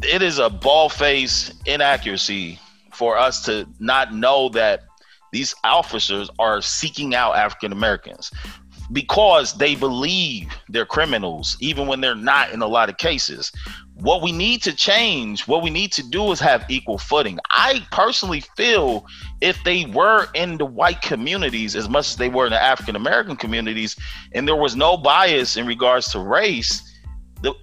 [0.01, 2.59] it is a ball face inaccuracy
[2.95, 4.83] for us to not know that
[5.31, 8.31] these officers are seeking out African Americans
[8.91, 13.51] because they believe they're criminals, even when they're not in a lot of cases.
[13.95, 17.39] What we need to change, what we need to do is have equal footing.
[17.49, 19.05] I personally feel
[19.41, 22.95] if they were in the white communities as much as they were in the African
[22.95, 23.95] American communities,
[24.33, 26.93] and there was no bias in regards to race,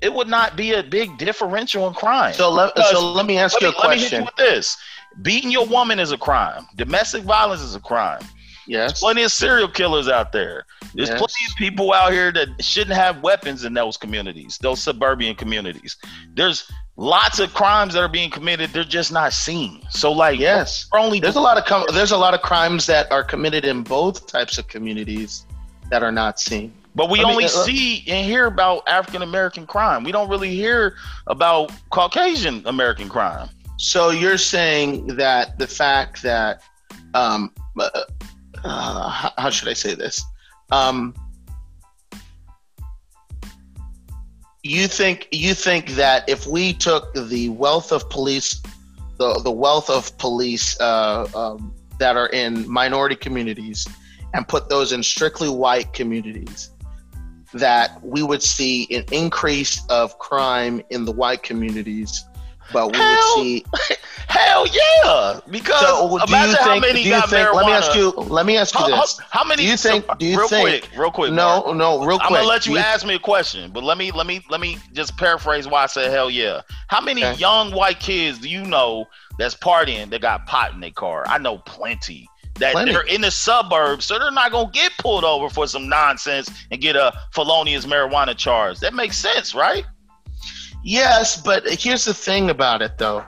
[0.00, 2.34] it would not be a big differential in crime.
[2.34, 3.88] So let, so let me ask you a question.
[3.88, 4.76] Let me hit you with this.
[5.20, 6.66] Beating your woman is a crime.
[6.76, 8.22] Domestic violence is a crime.
[8.66, 8.92] Yes.
[8.92, 10.64] There's plenty of serial killers out there.
[10.94, 11.18] There's yes.
[11.18, 15.96] plenty of people out here that shouldn't have weapons in those communities, those suburban communities.
[16.34, 18.70] There's lots of crimes that are being committed.
[18.70, 19.82] They're just not seen.
[19.90, 23.10] So, like, yes, only there's a lot of com- there's a lot of crimes that
[23.10, 25.46] are committed in both types of communities
[25.90, 26.72] that are not seen.
[26.94, 30.04] But we I only mean, uh, see and hear about African American crime.
[30.04, 30.94] We don't really hear
[31.26, 33.48] about Caucasian American crime.
[33.82, 36.62] So you're saying that the fact that,
[37.14, 37.90] um, uh,
[38.62, 40.22] uh, how should I say this?
[40.70, 41.16] Um,
[44.62, 48.62] you think you think that if we took the wealth of police,
[49.18, 53.88] the the wealth of police uh, um, that are in minority communities,
[54.32, 56.70] and put those in strictly white communities,
[57.52, 62.24] that we would see an increase of crime in the white communities
[62.72, 63.64] but we hell, would see.
[64.28, 65.40] Hell yeah!
[65.50, 67.54] Because so, you think, how many you think, marijuana.
[67.54, 68.10] Let me ask you.
[68.10, 69.18] Let me ask you how, this.
[69.18, 69.64] How, how, many?
[69.64, 70.06] Do you think?
[70.18, 70.88] Do you real think?
[70.88, 71.32] Quick, real quick.
[71.32, 71.76] No, Mark.
[71.76, 72.30] no, real quick.
[72.30, 74.60] I'm gonna let you, you ask me a question, but let me let me let
[74.60, 76.62] me just paraphrase why I said hell yeah.
[76.86, 77.38] How many okay.
[77.38, 79.06] young white kids do you know
[79.38, 81.24] that's partying that got pot in their car?
[81.26, 82.26] I know plenty
[82.58, 82.92] that Plenty.
[82.92, 86.80] they're in the suburbs, so they're not gonna get pulled over for some nonsense and
[86.80, 88.80] get a felonious marijuana charge.
[88.80, 89.84] That makes sense, right?
[90.82, 93.24] Yes, but here's the thing about it though.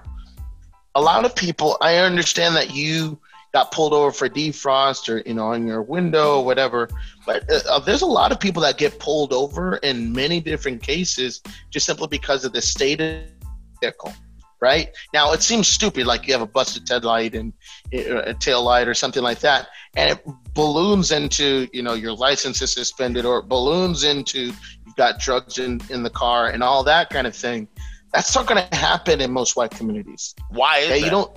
[0.97, 3.19] A lot of people, I understand that you
[3.53, 6.89] got pulled over for defrost or you know on your window or whatever,
[7.25, 10.83] but uh, uh, there's a lot of people that get pulled over in many different
[10.83, 11.41] cases
[11.71, 14.13] just simply because of the state of the vehicle.
[14.61, 14.89] right?
[15.13, 17.53] Now it seems stupid, like you have a busted headlight and
[17.95, 22.13] uh, a tail light or something like that, and it balloons into you know your
[22.13, 24.53] license is suspended or it balloons into
[24.95, 27.69] you've got drugs in in the car and all that kind of thing.
[28.13, 30.35] That's not going to happen in most white communities.
[30.51, 31.05] Why is Okay, that?
[31.05, 31.37] you don't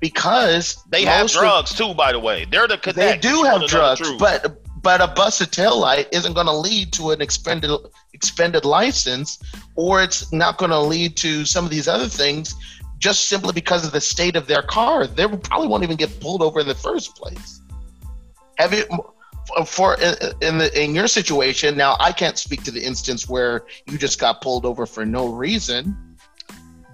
[0.00, 2.44] because they have most of- drugs too, by the way.
[2.44, 6.08] They're the they do have wanna know the drugs, but but a busted tail light
[6.10, 7.70] isn't going to lead to an expended
[8.14, 9.38] expended license,
[9.76, 12.56] or it's not going to lead to some of these other things,
[12.98, 15.06] just simply because of the state of their car.
[15.06, 17.60] They probably won't even get pulled over in the first place.
[18.58, 18.84] Have you?
[19.66, 19.94] For
[20.40, 24.18] in the in your situation now, I can't speak to the instance where you just
[24.20, 26.16] got pulled over for no reason.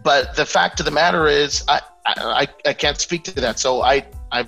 [0.02, 3.58] But the fact of the matter is, I I, I can't speak to that.
[3.58, 4.46] So I I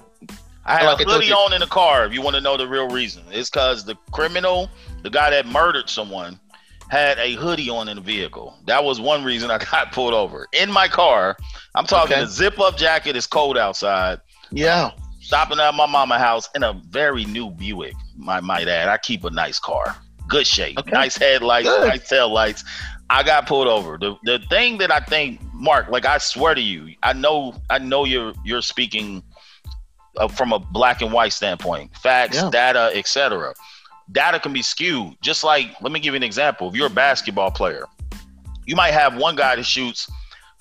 [0.64, 2.06] I had Like hoodie on in the car.
[2.06, 4.70] If you want to know the real reason, it's because the criminal,
[5.02, 6.38] the guy that murdered someone,
[6.88, 8.56] had a hoodie on in the vehicle.
[8.66, 11.36] That was one reason I got pulled over in my car.
[11.74, 12.22] I'm talking Okay.
[12.24, 13.14] a zip-up jacket.
[13.16, 14.20] It's cold outside.
[14.50, 14.90] yeah.
[15.20, 17.94] Stopping at my mama house in a very new Buick.
[18.28, 18.88] I might add.
[18.88, 19.96] I keep a nice car,
[20.28, 20.90] good shape, Okay.
[20.90, 21.88] nice headlights, Good.
[21.88, 22.64] nice tail lights.
[23.10, 23.98] I got pulled over.
[23.98, 27.78] The the thing that I think, Mark, like I swear to you, I know I
[27.78, 29.22] know you're you're speaking
[30.16, 32.50] uh, from a black and white standpoint, facts, Yeah.
[32.50, 33.52] data, etc.
[34.12, 35.14] Data can be skewed.
[35.22, 36.68] Just like, let me give you an example.
[36.68, 37.84] If you're a basketball player,
[38.66, 40.08] you might have one guy that shoots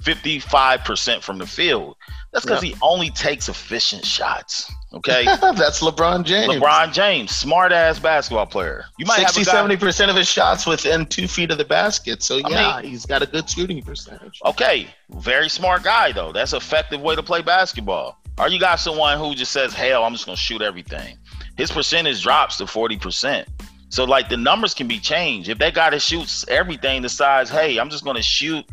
[0.03, 1.95] 55% from the field.
[2.31, 4.71] That's because he only takes efficient shots.
[4.93, 5.25] Okay.
[5.41, 6.53] That's LeBron James.
[6.53, 8.85] LeBron James, smart ass basketball player.
[8.99, 11.65] You might 60, have a guy, 70% of his shots within two feet of the
[11.65, 12.21] basket.
[12.21, 14.39] So, I yeah, he's got a good shooting percentage.
[14.45, 16.31] Okay, very smart guy though.
[16.31, 18.19] That's effective way to play basketball.
[18.37, 21.17] Or you got someone who just says, "Hell, I'm just gonna shoot everything."
[21.57, 23.47] His percentage drops to forty percent.
[23.89, 25.49] So like the numbers can be changed.
[25.49, 28.65] If that guy that shoots everything decides, "Hey, I'm just gonna shoot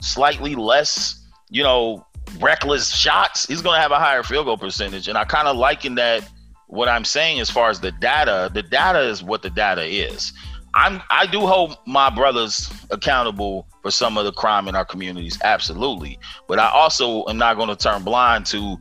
[0.00, 2.04] slightly less," you know,
[2.40, 5.08] reckless shots, he's gonna have a higher field goal percentage.
[5.08, 6.28] And I kind of liken that.
[6.66, 10.32] What I'm saying as far as the data, the data is what the data is.
[10.74, 15.38] I'm I do hold my brothers accountable for some of the crime in our communities,
[15.44, 16.18] absolutely.
[16.48, 18.76] But I also am not going to turn blind to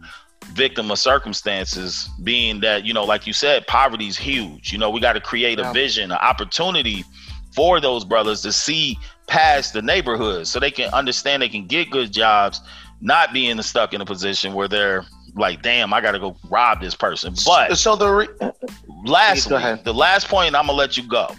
[0.53, 4.71] victim of circumstances, being that you know, like you said, poverty is huge.
[4.71, 7.03] You know, we got to create a vision, an opportunity
[7.55, 11.91] for those brothers to see past the neighborhood, so they can understand they can get
[11.91, 12.61] good jobs,
[13.03, 16.81] not being stuck in a position where they're like, "Damn, I got to go rob
[16.81, 18.27] this person." But so the re-
[19.05, 21.29] lastly, Go the last point, I'm gonna let you go.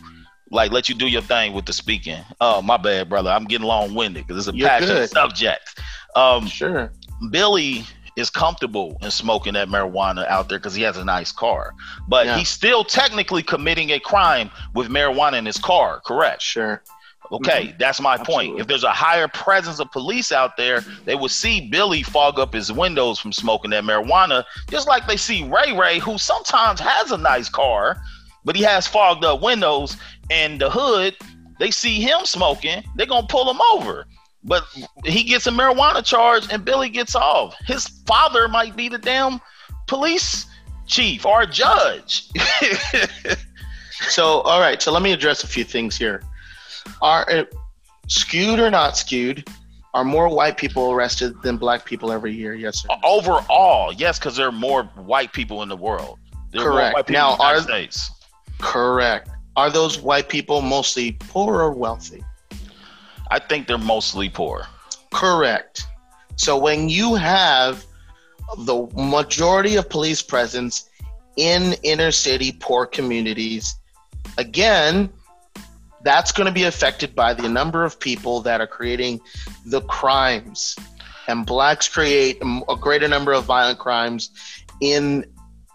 [0.50, 2.20] Like, let you do your thing with the speaking.
[2.40, 3.30] Oh, my bad, brother.
[3.30, 5.10] I'm getting long winded because it's a You're passionate good.
[5.10, 5.80] subject.
[6.14, 6.92] Um, sure.
[7.30, 7.84] Billy
[8.16, 11.74] is comfortable in smoking that marijuana out there because he has a nice car,
[12.06, 12.38] but Yeah.
[12.38, 16.00] he's still technically committing a crime with marijuana in his car.
[16.06, 16.40] Correct?
[16.40, 16.80] Sure.
[17.32, 17.76] Okay, mm-hmm.
[17.78, 18.60] that's my point.
[18.60, 22.52] If there's a higher presence of police out there, they would see Billy fog up
[22.52, 27.10] his windows from smoking that marijuana, just like they see Ray Ray, who sometimes has
[27.12, 28.00] a nice car,
[28.44, 29.96] but he has fogged up windows
[30.30, 31.16] and the hood.
[31.58, 34.06] They see him smoking, they're gonna pull him over.
[34.46, 34.64] But
[35.04, 37.56] he gets a marijuana charge and Billy gets off.
[37.64, 39.40] His father might be the damn
[39.86, 40.44] police
[40.86, 42.28] chief or judge.
[44.08, 44.80] So, all right.
[44.80, 46.22] So, let me address a few things here.
[47.02, 47.44] Are uh,
[48.08, 49.48] skewed or not skewed?
[49.94, 52.54] Are more white people arrested than black people every year?
[52.54, 52.88] Yes, sir.
[53.04, 56.18] Overall, yes, because there are more white people in the world.
[56.50, 56.96] There Correct.
[56.96, 58.10] people Now, are- States.
[58.60, 59.28] Correct.
[59.56, 62.24] Are those white people mostly poor or wealthy?
[63.30, 64.66] I think they're mostly poor.
[65.12, 65.84] Correct.
[66.36, 67.84] So when you have
[68.58, 70.90] the majority of police presence
[71.36, 73.76] in inner city poor communities,
[74.38, 75.10] again,
[76.04, 79.20] that's going to be affected by the number of people that are creating
[79.66, 80.76] the crimes.
[81.26, 84.30] And blacks create a greater number of violent crimes
[84.80, 85.24] in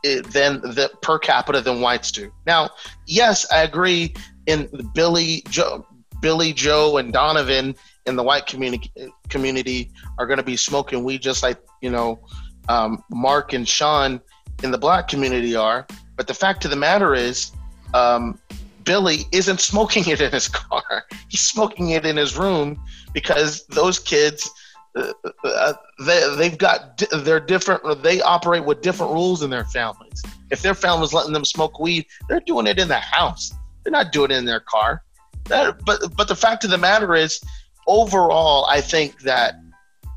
[0.04, 2.32] it than the per capita than whites do.
[2.46, 2.70] Now,
[3.06, 4.14] yes, I agree
[4.46, 5.86] in Billy Joe
[6.22, 7.76] Billy Joe and Donovan
[8.06, 8.92] in the white community
[9.30, 12.20] community are going to be smoking weed just like you know
[12.68, 14.22] um, Mark and Sean
[14.64, 15.88] in the black community are.
[16.16, 17.52] But the fact of the matter is,
[17.94, 18.40] um,
[18.84, 21.06] Billy isn't smoking it in his car.
[21.28, 22.82] He's smoking it in his room
[23.14, 24.50] because those kids.
[24.96, 25.14] Uh,
[25.44, 25.74] uh,
[26.04, 30.74] they, they've got, they're different they operate with different rules in their families if their
[30.74, 33.54] family's letting them smoke weed they're doing it in the house
[33.84, 35.04] they're not doing it in their car
[35.50, 37.40] that, but but the fact of the matter is
[37.88, 39.56] overall, I think that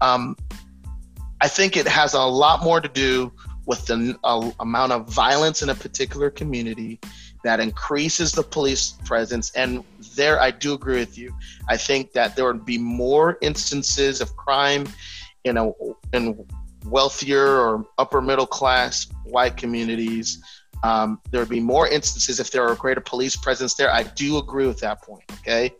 [0.00, 0.36] um,
[1.40, 3.32] I think it has a lot more to do
[3.66, 7.00] with the uh, amount of violence in a particular community
[7.44, 9.50] that increases the police presence.
[9.52, 9.84] And
[10.14, 11.34] there, I do agree with you.
[11.68, 14.86] I think that there would be more instances of crime
[15.44, 15.72] in a
[16.12, 16.44] in
[16.86, 20.42] wealthier or upper middle class white communities.
[20.84, 23.92] Um, there would be more instances if there were a greater police presence there.
[23.92, 25.24] I do agree with that point.
[25.32, 25.70] Okay.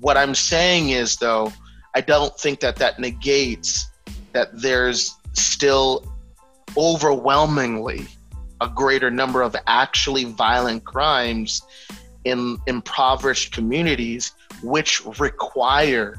[0.00, 1.52] What I'm saying is, though,
[1.94, 3.90] I don't think that that negates
[4.32, 6.06] that there's still
[6.76, 8.06] overwhelmingly
[8.60, 11.62] a greater number of actually violent crimes
[12.24, 14.32] in impoverished communities,
[14.62, 16.16] which require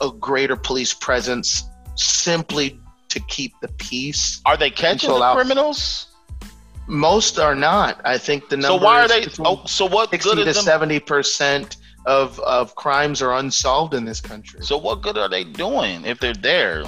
[0.00, 4.40] a greater police presence simply to keep the peace.
[4.44, 5.36] Are they catching the out.
[5.36, 6.08] criminals?
[6.88, 8.00] Most are not.
[8.04, 8.78] I think the number.
[8.78, 9.26] So why are they?
[9.40, 10.10] Oh, so what?
[10.10, 14.60] Sixty to seventy percent of of crimes are unsolved in this country.
[14.62, 16.84] So what good are they doing if they're there?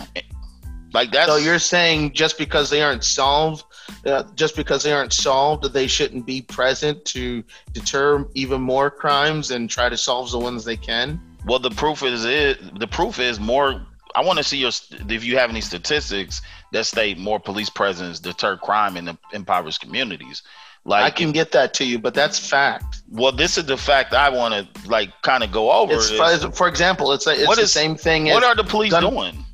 [0.92, 1.26] Like that.
[1.26, 3.64] So you're saying just because they aren't solved,
[4.08, 9.50] uh, just because they aren't solved, they shouldn't be present to deter even more crimes
[9.50, 11.20] and try to solve the ones they can.
[11.46, 12.78] Well, the proof is it.
[12.78, 13.86] The proof is more.
[14.14, 14.70] I want to see your
[15.08, 16.42] if you have any statistics
[16.72, 20.42] that state more police presence deter crime in the impoverished communities.
[20.84, 23.02] Like I can get that to you, but that's fact.
[23.10, 25.94] Well, this is the fact I want to like kind of go over.
[25.94, 28.26] It's, is, for, example, it's, it's what the is, same thing.
[28.26, 29.44] What are the police gun, doing?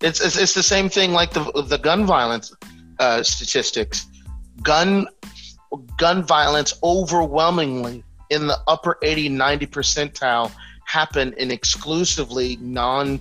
[0.00, 2.52] It's, it's it's the same thing like the the gun violence
[3.02, 4.06] uh, statistics.
[4.62, 5.08] Gun
[5.96, 10.52] gun violence overwhelmingly in the upper 80 90 percentile
[10.84, 13.18] happen in exclusively non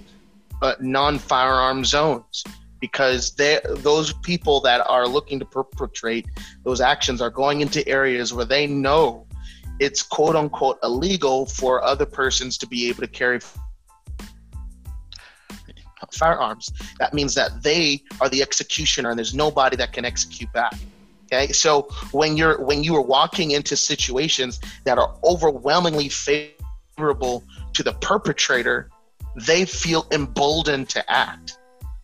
[0.61, 2.43] uh, non firearm zones
[2.79, 6.27] because they those people that are looking to perpetrate
[6.63, 9.25] those actions are going into areas where they know
[9.79, 13.39] it's quote unquote illegal for other persons to be able to carry
[16.11, 16.71] firearms.
[16.99, 20.73] That means that they are the executioner and there's nobody that can execute back.
[21.33, 27.43] Okay, so when you're when you are walking into situations that are overwhelmingly favorable
[27.73, 28.89] to the perpetrator,
[29.35, 31.57] they feel emboldened to act.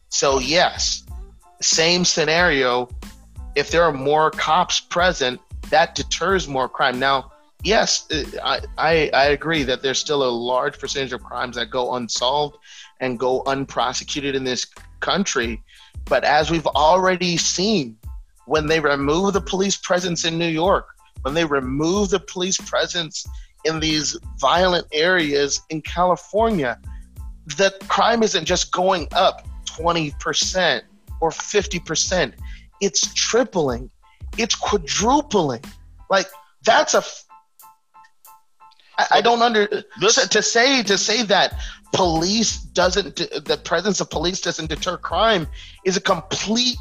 [0.10, 1.04] So yes,
[1.62, 2.90] same scenario.
[3.56, 5.42] If there are more cops present,
[5.72, 7.00] that deters more crime.
[7.00, 7.32] Now,
[7.64, 11.70] yes, uh, I, I, I agree that there's still a large percentage of crimes that
[11.70, 12.58] go unsolved
[13.00, 14.66] and go unprosecuted in this
[15.00, 15.62] country.
[16.06, 17.98] But as we've already seen,
[18.46, 20.88] when they remove the police presence in New York,
[21.22, 23.26] when they remove the police presence
[23.66, 26.80] in these violent areas in California,
[27.58, 30.82] the crime isn't just going up 20%
[31.20, 32.34] or 50%,
[32.80, 33.90] it's tripling,
[34.38, 35.64] it's quadrupling.
[36.10, 36.28] Like,
[36.64, 37.04] that's a
[38.98, 39.68] I, I don't under
[40.00, 41.60] this, to say to say that
[41.94, 45.48] police doesn't the presence of police doesn't deter crime
[45.86, 46.78] is a complete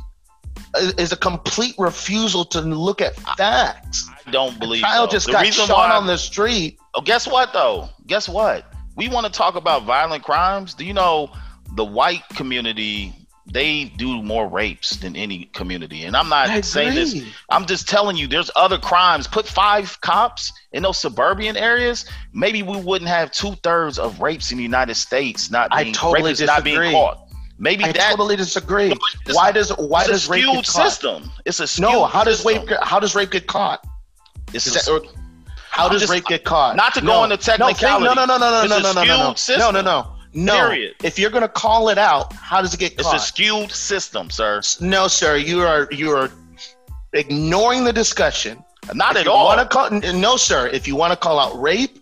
[0.98, 4.08] is a complete refusal to look at facts.
[4.26, 4.82] I don't believe.
[4.82, 5.16] Child so.
[5.16, 6.78] just the got shot why, on the street.
[6.94, 7.88] Oh, guess what though?
[8.06, 8.72] Guess what?
[8.96, 10.74] We want to talk about violent crimes.
[10.74, 11.30] Do you know
[11.74, 13.12] the white community
[13.52, 16.04] they do more rapes than any community.
[16.04, 17.22] And I'm not saying this.
[17.48, 19.28] I'm just telling you, there's other crimes.
[19.28, 24.50] Put five cops in those suburban areas, maybe we wouldn't have two thirds of rapes
[24.50, 26.46] in the United States not being, I totally disagree.
[26.54, 27.28] not being caught.
[27.58, 28.92] Maybe I that, totally disagree.
[29.30, 30.90] Why does why does rape get caught?
[30.90, 31.30] system?
[31.46, 32.04] It's a no.
[32.04, 32.66] How does system.
[32.66, 33.86] rape how does rape get caught?
[34.52, 35.08] It's a, that,
[35.70, 36.76] how does just, rape get caught?
[36.76, 38.04] Not to no, go into technicality.
[38.04, 39.82] No, no, no, no, no, no, no, no, no, no, no, no.
[39.82, 40.15] No.
[40.44, 40.94] Period.
[41.02, 43.14] If you're gonna call it out, how does it get caught?
[43.14, 44.60] It's a skewed system, sir.
[44.80, 45.36] No, sir.
[45.36, 46.30] You are you are
[47.12, 48.62] ignoring the discussion.
[48.94, 49.64] Not if at all.
[49.66, 50.68] Call, no, sir.
[50.68, 51.98] If you want to call out rape,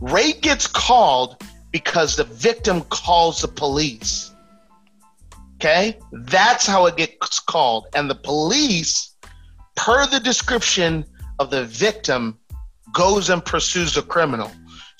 [0.00, 4.32] rape gets called because the victim calls the police.
[5.56, 5.98] Okay?
[6.12, 7.86] That's how it gets called.
[7.94, 9.14] And the police,
[9.76, 11.04] per the description
[11.38, 12.38] of the victim,
[12.92, 14.50] goes and pursues the criminal.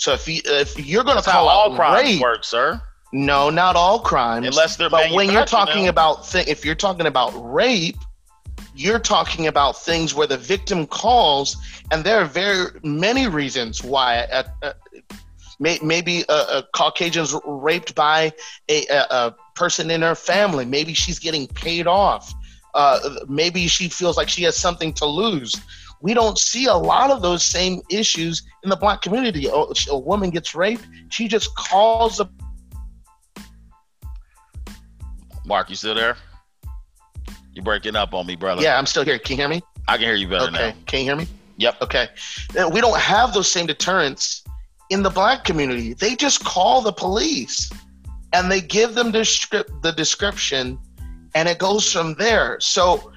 [0.03, 2.83] So if you if you're going to call all crimes rape, work, sir.
[3.13, 4.49] No, not all crimes.
[4.49, 7.99] Unless they're but when you're talking about if you're talking about rape,
[8.75, 11.57] you're talking about things where the victim calls,
[11.93, 14.27] and there are very many reasons why.
[14.33, 14.75] A, a,
[15.61, 18.33] may, maybe a, a Caucasian's raped by
[18.69, 20.65] a, a, person in her family.
[20.65, 22.35] Maybe she's getting paid off.
[22.75, 25.55] Uh, maybe she feels like she has something to lose
[26.03, 29.47] we don't see a lot of those same issues in the black community.
[29.47, 32.27] A, a woman gets raped, she just calls the.
[35.47, 36.17] Mark, you still there?
[37.55, 38.63] You're breaking up on me, brother.
[38.63, 39.19] Yeah, I'm still here.
[39.19, 39.63] Can you hear me?
[39.89, 40.71] I can hear you better okay.
[40.71, 40.75] now.
[40.87, 41.27] Can you hear me?
[41.59, 41.83] Yep.
[41.83, 42.09] Okay.
[42.73, 44.43] We don't have those same deterrents
[44.91, 45.95] in the black community.
[45.95, 47.71] They just call the police
[48.33, 50.79] and they give them the, script, the description
[51.35, 52.59] and it goes from there.
[52.61, 53.12] So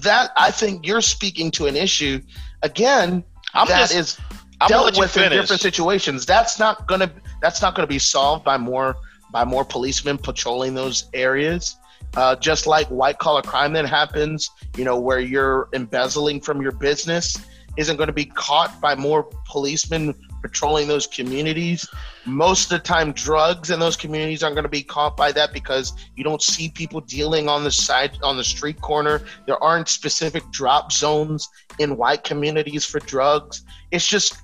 [0.00, 2.20] that I think you're speaking to an issue
[2.62, 4.18] again I'm that just, is
[4.66, 6.26] dealt with in different situations.
[6.26, 7.10] That's not gonna
[7.40, 8.96] that's not gonna be solved by more
[9.30, 11.76] by more policemen patrolling those areas.
[12.16, 16.72] Uh, just like white collar crime that happens, you know, where you're embezzling from your
[16.72, 17.36] business,
[17.76, 21.88] isn't going to be caught by more policemen patrolling those communities.
[22.26, 25.52] Most of the time, drugs in those communities aren't going to be caught by that
[25.52, 29.22] because you don't see people dealing on the side, on the street corner.
[29.46, 33.64] There aren't specific drop zones in white communities for drugs.
[33.90, 34.36] It's just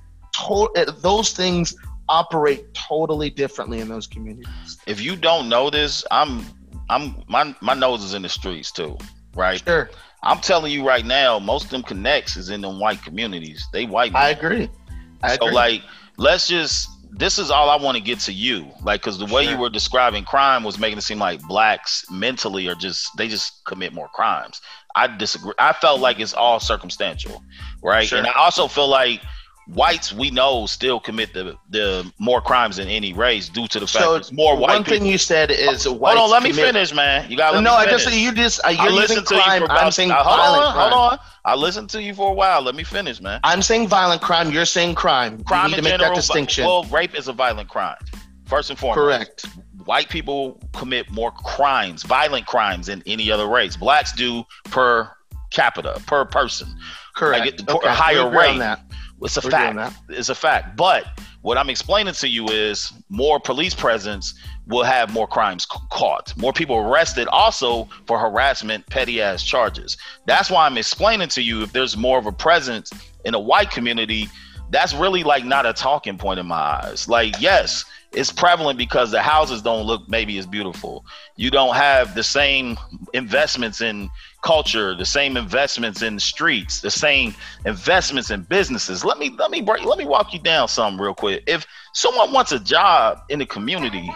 [0.46, 1.74] to- eh, those things
[2.08, 4.78] operate totally differently in those communities.
[4.86, 6.44] If you don't know this, I'm,
[6.90, 8.98] I'm, my, my nose is in the streets too,
[9.34, 9.62] right?
[9.64, 9.90] Sure.
[10.22, 13.66] I'm telling you right now, most of them connects is in them white communities.
[13.72, 14.14] They white.
[14.14, 14.70] I agree.
[15.24, 15.54] I so agree.
[15.54, 15.82] like,
[16.16, 16.88] let's just.
[17.16, 19.52] This is all I want to get to you, like, because the way Sure.
[19.52, 23.64] you were describing crime was making it seem like blacks mentally are just they just
[23.66, 24.60] commit more crimes.
[24.96, 25.52] I disagree.
[25.58, 27.40] I felt like it's all circumstantial,
[27.84, 28.08] right?
[28.08, 28.18] Sure.
[28.18, 29.20] And I also feel like
[29.66, 33.86] whites we know still commit the the more crimes than any race due to the
[33.86, 34.98] fact So, more white One people.
[34.98, 36.18] thing you said is Hold white.
[36.18, 37.30] on, let me finish, man.
[37.30, 39.60] You gotta no, I just you just uh, you're using you crime.
[39.60, 39.82] for about.
[39.82, 40.90] I'm saying uh, hold violent on, crime.
[40.92, 41.18] hold on.
[41.46, 42.62] I listened to you for a while.
[42.62, 43.40] Let me finish, man.
[43.44, 44.50] I'm saying violent crime.
[44.50, 45.42] You're saying crime.
[45.44, 46.10] Crime you need in to make general.
[46.14, 46.64] that distinction.
[46.66, 47.96] Well, rape is a violent crime.
[48.46, 48.98] First and foremost.
[48.98, 49.46] Correct.
[49.86, 53.76] White people commit more crimes, violent crimes, than any other race.
[53.76, 55.10] Blacks do per
[55.50, 56.68] capita, per person.
[57.14, 57.60] Correct.
[57.60, 58.78] Like it- a higher we agree on rate.
[59.24, 59.96] It's a We're fact.
[60.10, 60.76] It's a fact.
[60.76, 61.06] But
[61.42, 64.34] what I'm explaining to you is more police presence
[64.66, 69.96] will have more crimes c- caught, more people arrested also for harassment, petty ass charges.
[70.26, 72.90] That's why I'm explaining to you if there's more of a presence
[73.24, 74.28] in a white community,
[74.70, 77.08] that's really like not a talking point in my eyes.
[77.08, 81.04] Like, yes, it's prevalent because the houses don't look maybe as beautiful.
[81.36, 82.78] You don't have the same
[83.12, 84.08] investments in
[84.42, 87.34] culture, the same investments in streets, the same
[87.64, 89.04] investments in businesses.
[89.04, 91.42] Let me let me break let me walk you down something real quick.
[91.46, 94.12] If someone wants a job in the community,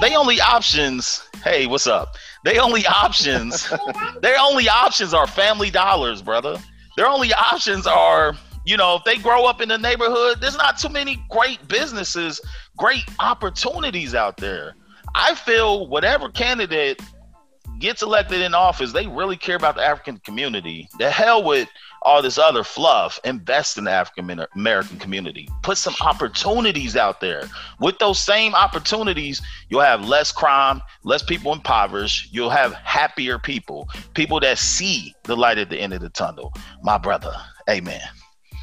[0.00, 2.16] they only options, hey, what's up?
[2.44, 3.72] They only options,
[4.20, 6.58] their only options are family dollars, brother.
[6.96, 8.36] Their only options are,
[8.68, 12.38] you know, if they grow up in the neighborhood, there's not too many great businesses,
[12.76, 14.74] great opportunities out there.
[15.14, 17.00] I feel whatever candidate
[17.78, 20.86] gets elected in office, they really care about the African community.
[20.98, 21.66] The hell with
[22.02, 23.18] all this other fluff.
[23.24, 25.48] Invest in the African American community.
[25.62, 27.44] Put some opportunities out there.
[27.80, 29.40] With those same opportunities,
[29.70, 32.34] you'll have less crime, less people impoverished.
[32.34, 36.52] You'll have happier people, people that see the light at the end of the tunnel.
[36.82, 37.32] My brother,
[37.68, 38.02] amen.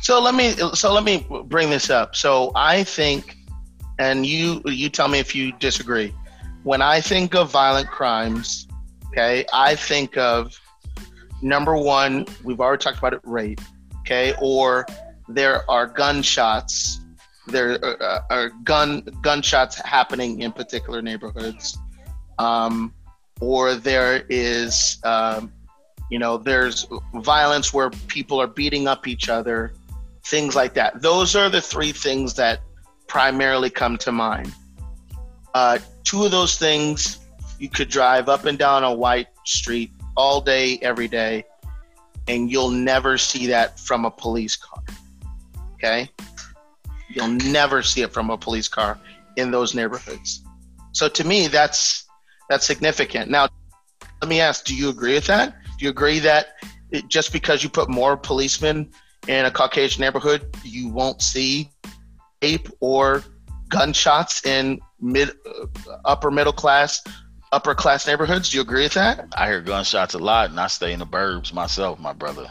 [0.05, 2.15] So let me so let me bring this up.
[2.15, 3.35] So I think,
[3.97, 6.13] and you you tell me if you disagree.
[6.61, 8.67] When I think of violent crimes,
[9.07, 10.61] okay, I think of
[11.41, 12.27] number one.
[12.43, 13.59] We've already talked about it, rape,
[14.01, 14.85] okay, or
[15.27, 16.99] there are gunshots.
[17.47, 21.79] There are, are gun gunshots happening in particular neighborhoods,
[22.37, 22.93] um,
[23.41, 25.51] or there is, um,
[26.11, 26.85] you know, there's
[27.15, 29.73] violence where people are beating up each other
[30.25, 31.01] things like that.
[31.01, 32.61] Those are the three things that
[33.07, 34.53] primarily come to mind.
[35.53, 37.19] Uh, two of those things
[37.59, 41.45] you could drive up and down a white street all day, every day,
[42.27, 44.83] and you'll never see that from a police car.
[45.75, 46.09] Okay?
[47.09, 48.99] You'll never see it from a police car
[49.37, 50.43] in those neighborhoods.
[50.93, 52.05] So to me, that's
[52.49, 53.29] that's significant.
[53.29, 53.47] Now,
[54.21, 55.55] let me ask: Do you agree with that?
[55.77, 56.55] Do you agree that
[56.91, 58.91] it, just because you put more policemen
[59.27, 61.69] in a Caucasian neighborhood, you won't see
[62.41, 63.23] rape or
[63.69, 65.65] gunshots in mid, uh,
[66.05, 67.03] upper middle class,
[67.51, 68.49] upper class neighborhoods.
[68.49, 69.27] Do you agree with that?
[69.35, 72.49] I hear gunshots a lot, and I stay in the burbs myself, my brother.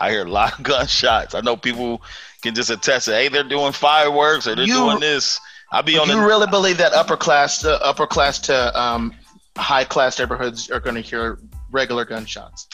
[0.00, 1.34] I hear a lot of gunshots.
[1.34, 2.02] I know people
[2.42, 5.40] can just attest to, hey, they're doing fireworks or they're You- doing this.
[5.72, 9.14] I be on you the really believe that upper class, uh, upper class to um,
[9.56, 11.38] high class neighborhoods are going to hear
[11.70, 12.66] regular gunshots?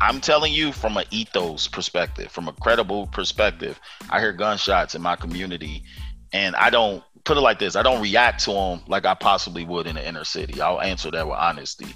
[0.00, 3.78] I'm telling you from an ethos perspective, from a credible perspective,
[4.10, 5.84] I hear gunshots in my community,
[6.32, 7.76] and I don't put it like this.
[7.76, 10.60] I don't react to them like I possibly would in the inner city.
[10.60, 11.86] I'll answer that with honesty.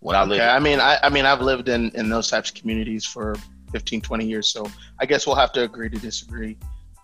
[0.00, 2.50] When I live, Okay, I mean, I, I mean, I've lived in in those types
[2.50, 3.36] of communities for
[3.70, 4.66] 15, 20 years, so
[4.98, 6.56] I guess we'll have to agree to disagree.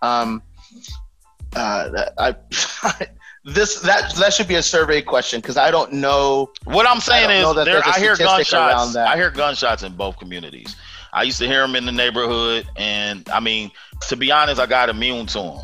[0.03, 0.43] Um,
[1.55, 2.35] uh, I,
[3.55, 6.51] this that that should be a survey question because I don't know.
[6.65, 8.93] what I'm saying don't is, that there, I hear gunshots.
[8.95, 9.09] that.
[9.09, 10.77] I hear gunshots in both communities.
[11.13, 13.71] I used to hear them in the neighborhood, and I mean,
[14.09, 15.59] to be honest, I got immune to them.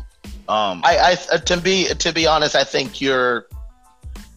[0.47, 3.47] Um, I, I uh, to be to be honest, I think you're,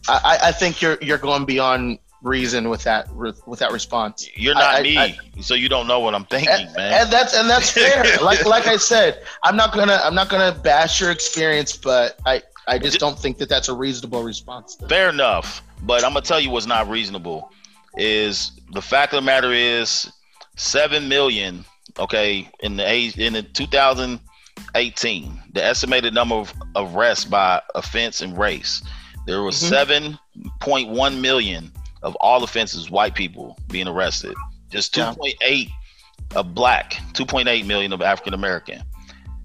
[0.08, 4.28] I, I- I think you're you're going beyond reason with that with that response.
[4.34, 7.02] you're not I- I- me, I- so you don't know what I'm thinking, and, man.
[7.02, 8.04] and that's and that's fair.
[8.22, 12.42] like like I said, I'm not gonna I'm not gonna bash your experience, but I
[12.68, 14.76] I just don't think that that's a reasonable response.
[14.88, 17.50] Fair enough, but I'm gonna tell you what's not reasonable
[17.96, 20.10] is the fact of the matter is
[20.56, 21.64] seven million.
[21.98, 28.38] Okay, in the age in the 2018, the estimated number of arrests by offense and
[28.38, 28.82] race,
[29.26, 30.14] there was mm-hmm.
[30.62, 34.34] 7.1 million of all offenses white people being arrested.
[34.70, 36.38] Just 2.8 yeah.
[36.38, 38.82] of black, 2.8 million of African American.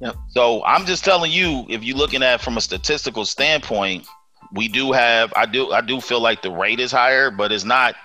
[0.04, 0.16] Yep.
[0.28, 4.06] So I'm just telling you, if you're looking at from a statistical standpoint,
[4.52, 7.64] we do have I do I do feel like the rate is higher, but it's
[7.64, 7.96] not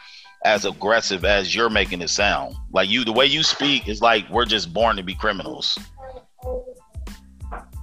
[0.45, 2.55] as aggressive as you're making it sound.
[2.73, 5.77] Like you the way you speak is like we're just born to be criminals.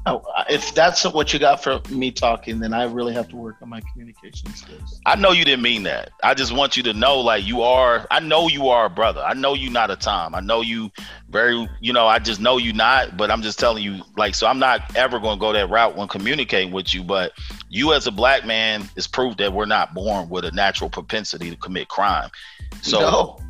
[0.08, 3.36] Oh, uh, if that's what you got for me talking, then I really have to
[3.36, 5.02] work on my communication skills.
[5.04, 6.12] I know you didn't mean that.
[6.24, 8.06] I just want you to know, like you are.
[8.12, 9.22] I know you are a brother.
[9.22, 10.36] I know you not a Tom.
[10.36, 10.92] I know you
[11.30, 11.68] very.
[11.82, 13.18] You know, I just know you not.
[13.18, 15.96] But I'm just telling you, like, so I'm not ever going to go that route
[15.96, 17.04] when communicating with you.
[17.04, 17.32] But
[17.70, 21.50] you, as a black man, is proof that we're not born with a natural propensity
[21.50, 22.30] to commit crime.
[22.82, 23.00] So.
[23.00, 23.45] No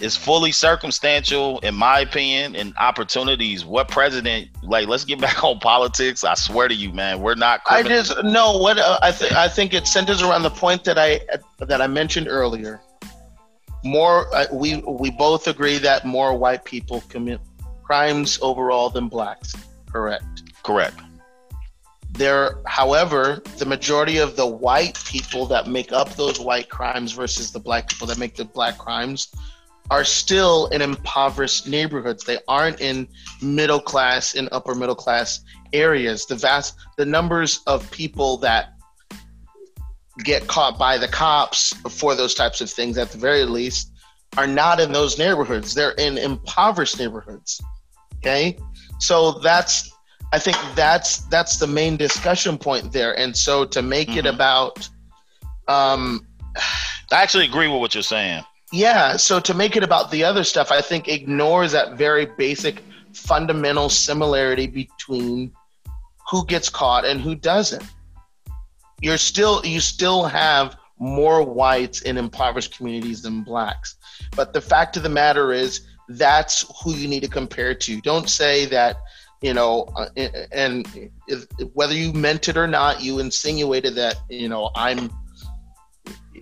[0.00, 3.64] it's fully circumstantial, in my opinion, and opportunities.
[3.64, 4.48] What president?
[4.62, 6.24] Like, let's get back on politics.
[6.24, 7.60] I swear to you, man, we're not.
[7.68, 8.56] I just no.
[8.56, 11.20] What uh, I think I think it centers around the point that I
[11.58, 12.80] that I mentioned earlier.
[13.82, 17.40] More, uh, we we both agree that more white people commit
[17.82, 19.54] crimes overall than blacks.
[19.90, 20.42] Correct.
[20.62, 21.00] Correct.
[22.12, 27.52] There, however, the majority of the white people that make up those white crimes versus
[27.52, 29.32] the black people that make the black crimes
[29.90, 32.24] are still in impoverished neighborhoods.
[32.24, 33.08] They aren't in
[33.42, 35.40] middle class and upper middle class
[35.72, 36.26] areas.
[36.26, 38.74] The vast the numbers of people that
[40.24, 43.92] get caught by the cops for those types of things at the very least
[44.36, 45.74] are not in those neighborhoods.
[45.74, 47.60] They're in impoverished neighborhoods.
[48.18, 48.56] Okay?
[48.98, 49.90] So that's
[50.32, 53.18] I think that's that's the main discussion point there.
[53.18, 54.18] And so to make mm-hmm.
[54.18, 54.88] it about
[55.66, 56.26] um
[57.12, 58.44] I actually agree with what you're saying.
[58.72, 62.82] Yeah, so to make it about the other stuff, I think ignores that very basic
[63.12, 65.52] fundamental similarity between
[66.30, 67.84] who gets caught and who doesn't.
[69.00, 73.96] You're still you still have more whites in impoverished communities than blacks.
[74.36, 78.00] But the fact of the matter is that's who you need to compare to.
[78.02, 78.96] Don't say that,
[79.40, 80.08] you know, uh,
[80.52, 85.10] and if, whether you meant it or not, you insinuated that, you know, I'm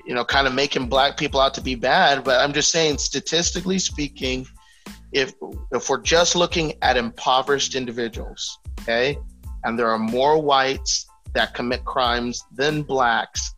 [0.09, 2.25] you know, kind of making black people out to be bad.
[2.25, 4.47] But I'm just saying, statistically speaking,
[5.13, 5.35] if
[5.71, 9.19] if we're just looking at impoverished individuals, okay,
[9.65, 13.55] and there are more whites that commit crimes than blacks,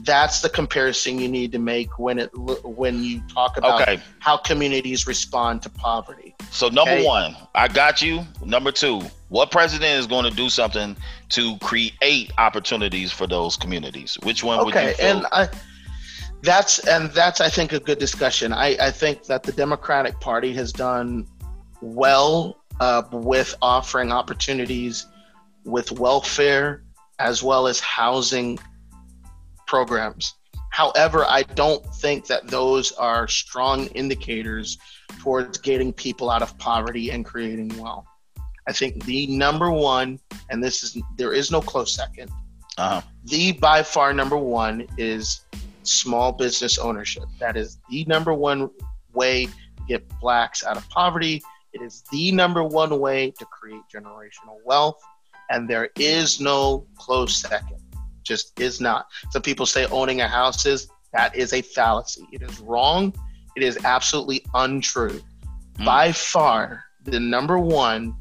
[0.00, 3.98] that's the comparison you need to make when it when you talk about okay.
[4.18, 6.34] how communities respond to poverty.
[6.50, 7.06] So number okay?
[7.06, 8.20] one, I got you.
[8.44, 10.94] Number two, what president is going to do something
[11.30, 14.18] to create opportunities for those communities?
[14.24, 15.16] Which one okay, would you feel?
[15.16, 15.48] and I
[16.42, 18.52] that's and that's I think a good discussion.
[18.52, 21.26] I, I think that the Democratic Party has done
[21.80, 25.06] well uh, with offering opportunities
[25.64, 26.82] with welfare
[27.18, 28.58] as well as housing
[29.66, 30.34] programs.
[30.70, 34.76] However, I don't think that those are strong indicators
[35.20, 38.04] towards getting people out of poverty and creating wealth.
[38.68, 40.20] I think the number one,
[40.50, 42.30] and this is there is no close 2nd
[42.78, 43.00] uh-huh.
[43.24, 45.40] the by far number one is
[45.86, 47.24] small business ownership.
[47.38, 48.70] That is the number one
[49.12, 51.42] way to get blacks out of poverty.
[51.72, 55.00] It is the number one way to create generational wealth.
[55.50, 57.78] And there is no close second.
[58.22, 59.06] Just is not.
[59.30, 62.26] Some people say owning a house is that is a fallacy.
[62.32, 63.14] It is wrong.
[63.56, 65.20] It is absolutely untrue.
[65.78, 65.84] Mm.
[65.84, 68.14] By far, the number one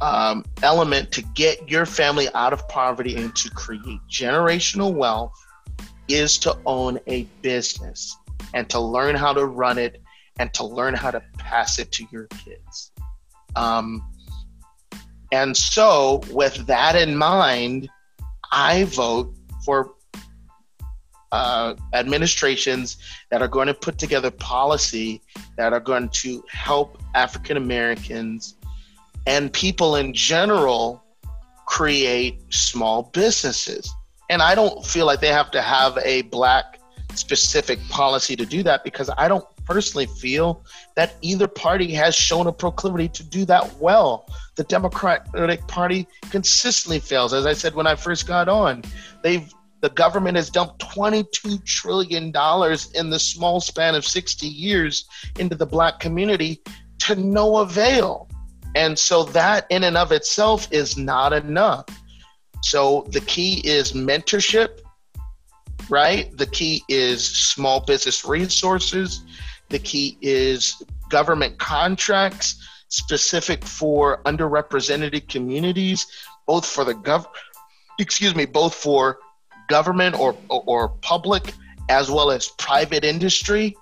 [0.00, 5.32] um, element to get your family out of poverty and to create generational wealth
[6.08, 8.16] is to own a business
[8.54, 10.02] and to learn how to run it
[10.38, 12.92] and to learn how to pass it to your kids.
[13.56, 14.04] Um,
[15.30, 17.88] and so, with that in mind,
[18.50, 19.34] I vote
[19.64, 19.94] for
[21.32, 22.98] uh, administrations
[23.30, 25.22] that are going to put together policy
[25.56, 28.56] that are going to help African Americans
[29.26, 31.02] and people in general
[31.66, 33.90] create small businesses
[34.32, 36.80] and I don't feel like they have to have a black
[37.14, 40.64] specific policy to do that because I don't personally feel
[40.96, 44.26] that either party has shown a proclivity to do that well.
[44.56, 47.34] The Democratic Party consistently fails.
[47.34, 48.82] As I said when I first got on,
[49.22, 49.52] they've
[49.82, 55.04] the government has dumped 22 trillion dollars in the small span of 60 years
[55.38, 56.62] into the black community
[57.00, 58.30] to no avail.
[58.76, 61.84] And so that in and of itself is not enough
[62.62, 64.80] So the key is mentorship,
[65.88, 66.36] right?
[66.36, 69.22] The key is small business resources.
[69.68, 76.06] The key is government contracts specific for underrepresented communities,
[76.46, 77.26] both for the gov
[77.98, 79.18] excuse me, both for
[79.68, 81.54] government or, or public
[81.88, 83.76] as well as private industry.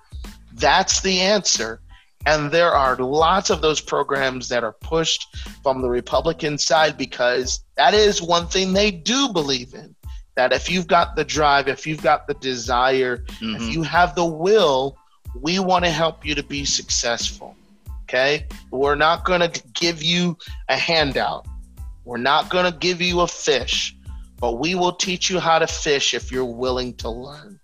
[0.53, 1.81] That's the answer.
[2.25, 7.63] And there are lots of those programs that are pushed from the Republican side because
[7.77, 9.95] that is one thing they do believe in.
[10.35, 13.55] That if you've got the drive, if you've got the desire, mm-hmm.
[13.55, 14.97] if you have the will,
[15.39, 17.55] we want to help you to be successful.
[18.03, 18.45] Okay?
[18.69, 20.37] We're not going to give you
[20.69, 21.47] a handout.
[22.05, 23.95] We're not going to give you a fish,
[24.39, 27.59] but we will teach you how to fish if you're willing to learn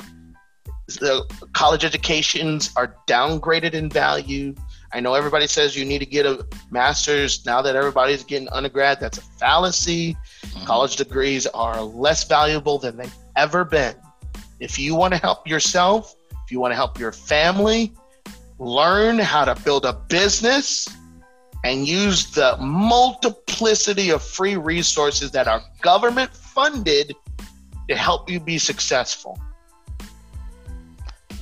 [0.87, 4.55] the college educations are downgraded in value.
[4.93, 8.99] I know everybody says you need to get a master's now that everybody's getting undergrad.
[8.99, 10.15] That's a fallacy.
[10.41, 10.65] Mm-hmm.
[10.65, 13.95] College degrees are less valuable than they've ever been.
[14.59, 16.15] If you want to help yourself,
[16.45, 17.93] if you want to help your family,
[18.57, 20.87] learn how to build a business
[21.63, 27.13] and use the multiplicity of free resources that are government funded
[27.89, 29.37] to help you be successful.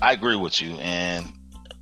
[0.02, 1.32] I agree with you, and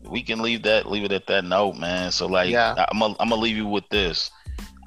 [0.03, 2.11] we can leave that leave it at that note, man.
[2.11, 2.85] So like, yeah.
[2.91, 4.31] I'm gonna I'm gonna leave you with this.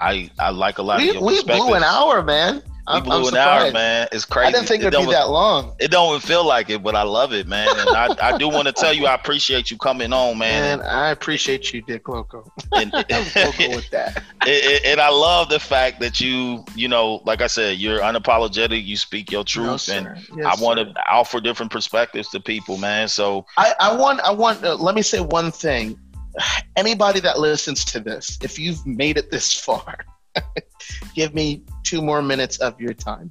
[0.01, 2.62] I I like a lot we, of your we blew an hour, man.
[2.95, 4.07] We blew I'm an hour, man.
[4.12, 4.49] It's crazy.
[4.49, 5.74] I didn't think it it'd be that long.
[5.80, 7.68] It don't feel like it, but I love it, man.
[7.68, 10.78] And I, I do want to tell you, I appreciate you coming on, man.
[10.78, 12.49] Man, I appreciate you, Dick Loco.
[12.72, 12.93] And,
[13.37, 14.22] Loco with that.
[14.47, 18.84] And, and, I love the fact that you, you know, like I said, you're unapologetic.
[18.84, 22.78] You speak your truth, no, and yes, I want to offer different perspectives to people,
[22.78, 23.09] man.
[23.09, 24.62] So I, I want, I want.
[24.62, 25.99] Uh, let me say one thing.
[26.76, 29.99] Anybody that listens to this, if you've made it this far
[31.14, 33.30] give me two more minutes of your time.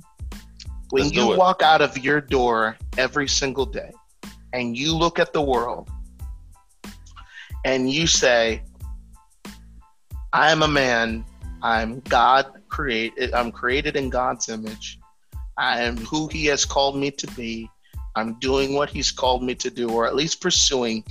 [0.89, 3.91] When Let's you walk out of your door every single day
[4.53, 5.89] and you look at the world
[7.65, 8.61] and you say,
[10.31, 11.25] I am a man,
[11.61, 14.99] I'm God created, I'm created in God's image.
[15.57, 17.69] I am who he has called me to be.
[18.15, 21.03] I'm doing what he's called me to do, or at least pursuing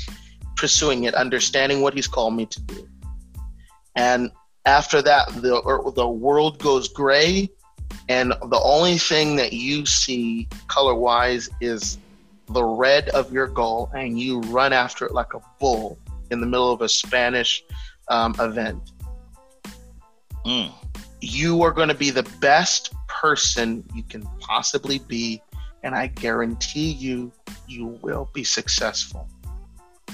[0.56, 2.88] pursuing it, understanding what he's called me to do.
[3.96, 4.30] And
[4.66, 7.50] after that, the the world goes gray,
[8.08, 11.98] and the only thing that you see color wise is
[12.48, 15.98] the red of your goal, and you run after it like a bull
[16.30, 17.62] in the middle of a Spanish
[18.08, 18.92] um, event.
[20.46, 20.72] Mm.
[21.20, 25.42] You are going to be the best person you can possibly be,
[25.82, 27.32] and I guarantee you,
[27.66, 29.28] you will be successful.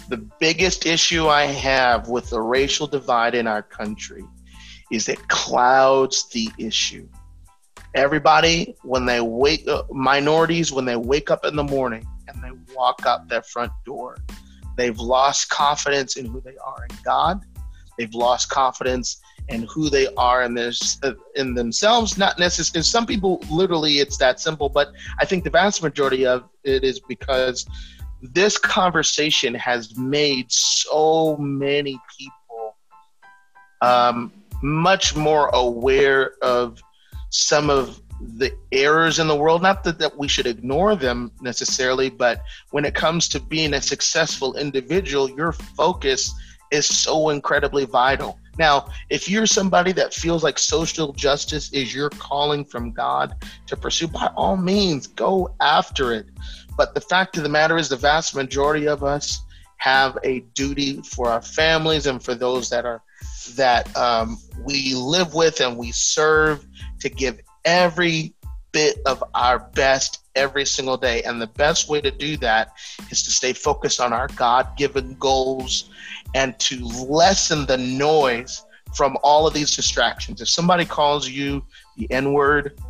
[0.09, 4.25] The biggest issue I have with the racial divide in our country
[4.91, 7.09] is it clouds the issue.
[7.95, 12.75] Everybody, when they wake uh, minorities, when they wake up in the morning and they
[12.75, 14.19] walk out their front door,
[14.77, 17.41] they've lost confidence in who they are in God.
[17.99, 21.01] They've lost confidence in who they are in this
[21.35, 22.17] in themselves.
[22.17, 22.85] Not necessarily.
[22.85, 24.69] Some people, literally, it's that simple.
[24.69, 27.67] But I think the vast majority of it is because
[28.23, 32.77] this conversation has made so many people
[33.83, 34.33] um,
[34.63, 36.83] much more aware of
[37.31, 39.63] some of the errors in the world.
[39.63, 43.81] Not that, that we should ignore them necessarily, but when it comes to being a
[43.81, 46.33] successful individual, your focus
[46.71, 48.39] is so incredibly vital.
[48.59, 53.35] Now, if you're somebody that feels like social justice is your calling from God
[53.67, 56.27] to pursue, by all means, go after it.
[56.77, 59.41] But the fact of the matter is, the vast majority of us
[59.79, 63.03] have a duty for our families and for those that are
[63.57, 66.67] that um, we live with and we serve
[67.01, 68.35] to give every
[68.73, 71.23] bit of our best every single day.
[71.23, 72.73] And the best way to do that
[73.11, 75.91] is to stay focused on our God given goals
[76.35, 78.65] and to lessen the noise
[78.95, 80.41] from all of these distractions.
[80.41, 81.65] If somebody calls you
[81.97, 82.81] the N word,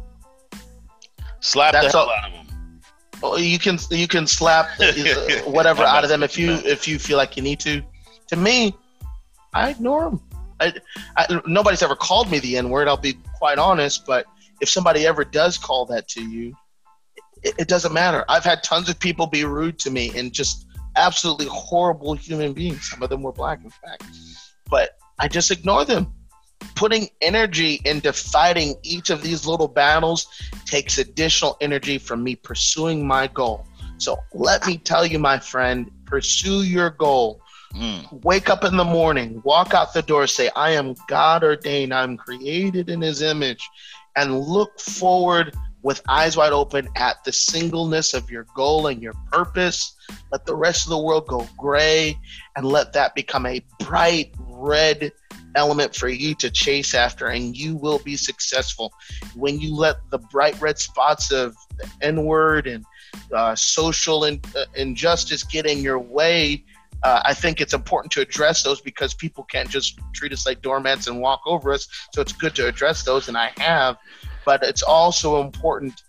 [1.40, 2.80] slap that's the hell all, out of them.
[3.22, 4.68] Oh, you can you can slap
[5.46, 7.82] whatever out of them if you if you feel like you need to.
[8.28, 8.74] To me,
[9.52, 10.20] I ignore them.
[10.60, 10.74] I,
[11.16, 12.88] I, nobody's ever called me the N word.
[12.88, 14.26] I'll be quite honest, but
[14.60, 16.54] if somebody ever does call that to you,
[17.42, 18.24] it, it, doesn't matter.
[18.28, 22.90] I've had tons of people be rude to me and just absolutely horrible human beings.
[22.90, 24.04] Some of them were black, in fact,
[24.68, 26.12] but I just ignore them.
[26.74, 30.26] Putting energy into fighting each of these little battles
[30.66, 33.66] takes additional energy from me pursuing my goal.
[33.96, 37.40] So let me tell you, my friend, pursue your goal
[37.74, 38.24] Mm.
[38.24, 42.16] Wake up in the morning, walk out the door, say, I am God ordained, I'm
[42.16, 43.68] created in his image.
[44.16, 49.14] and look forward with eyes wide open at the singleness of your goal and your
[49.32, 49.94] purpose.
[50.30, 52.18] Let the rest of the world go gray
[52.56, 55.12] and let that become a bright red
[55.56, 58.92] element for you to chase after, and you will be successful.
[59.34, 62.84] When you let the bright red spots of the N word and
[63.34, 66.64] uh, social in, uh, injustice get in your way,
[67.02, 70.62] uh, I think it's important to address those because people can't just treat us like
[70.62, 71.88] doormats and walk over us.
[72.14, 73.96] So it's good to address those, and I have
[74.44, 76.02] but it's also important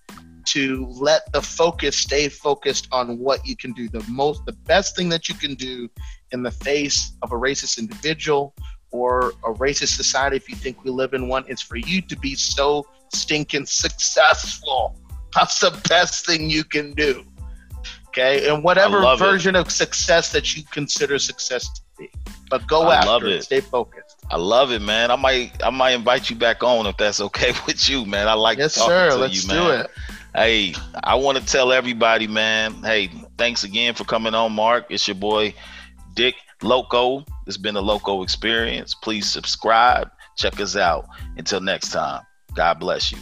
[0.43, 4.95] to let the focus stay focused on what you can do the most the best
[4.95, 5.87] thing that you can do
[6.31, 8.53] in the face of a racist individual
[8.91, 10.35] or a racist society.
[10.35, 14.97] If you think we live in one is for you to be so stinking successful.
[15.35, 17.23] That's the best thing you can do
[18.11, 19.59] okay and whatever version it.
[19.59, 22.09] of success that you consider success to be
[22.49, 23.33] but go I after it.
[23.33, 25.11] it stay focused I love it, man.
[25.11, 28.29] I might I might invite you back on if that's okay with you, man.
[28.29, 29.09] I like yes, talking sir.
[29.09, 29.65] to Let's you, man.
[29.65, 29.91] Do it.
[30.33, 32.75] Hey, I want to tell everybody, man.
[32.75, 34.85] Hey, thanks again for coming on, Mark.
[34.89, 35.53] It's your boy
[36.13, 37.25] Dick Loco.
[37.45, 38.95] It's been a Loco experience.
[38.95, 40.09] Please subscribe.
[40.37, 41.07] Check us out.
[41.35, 42.21] Until next time,
[42.55, 43.17] God bless you.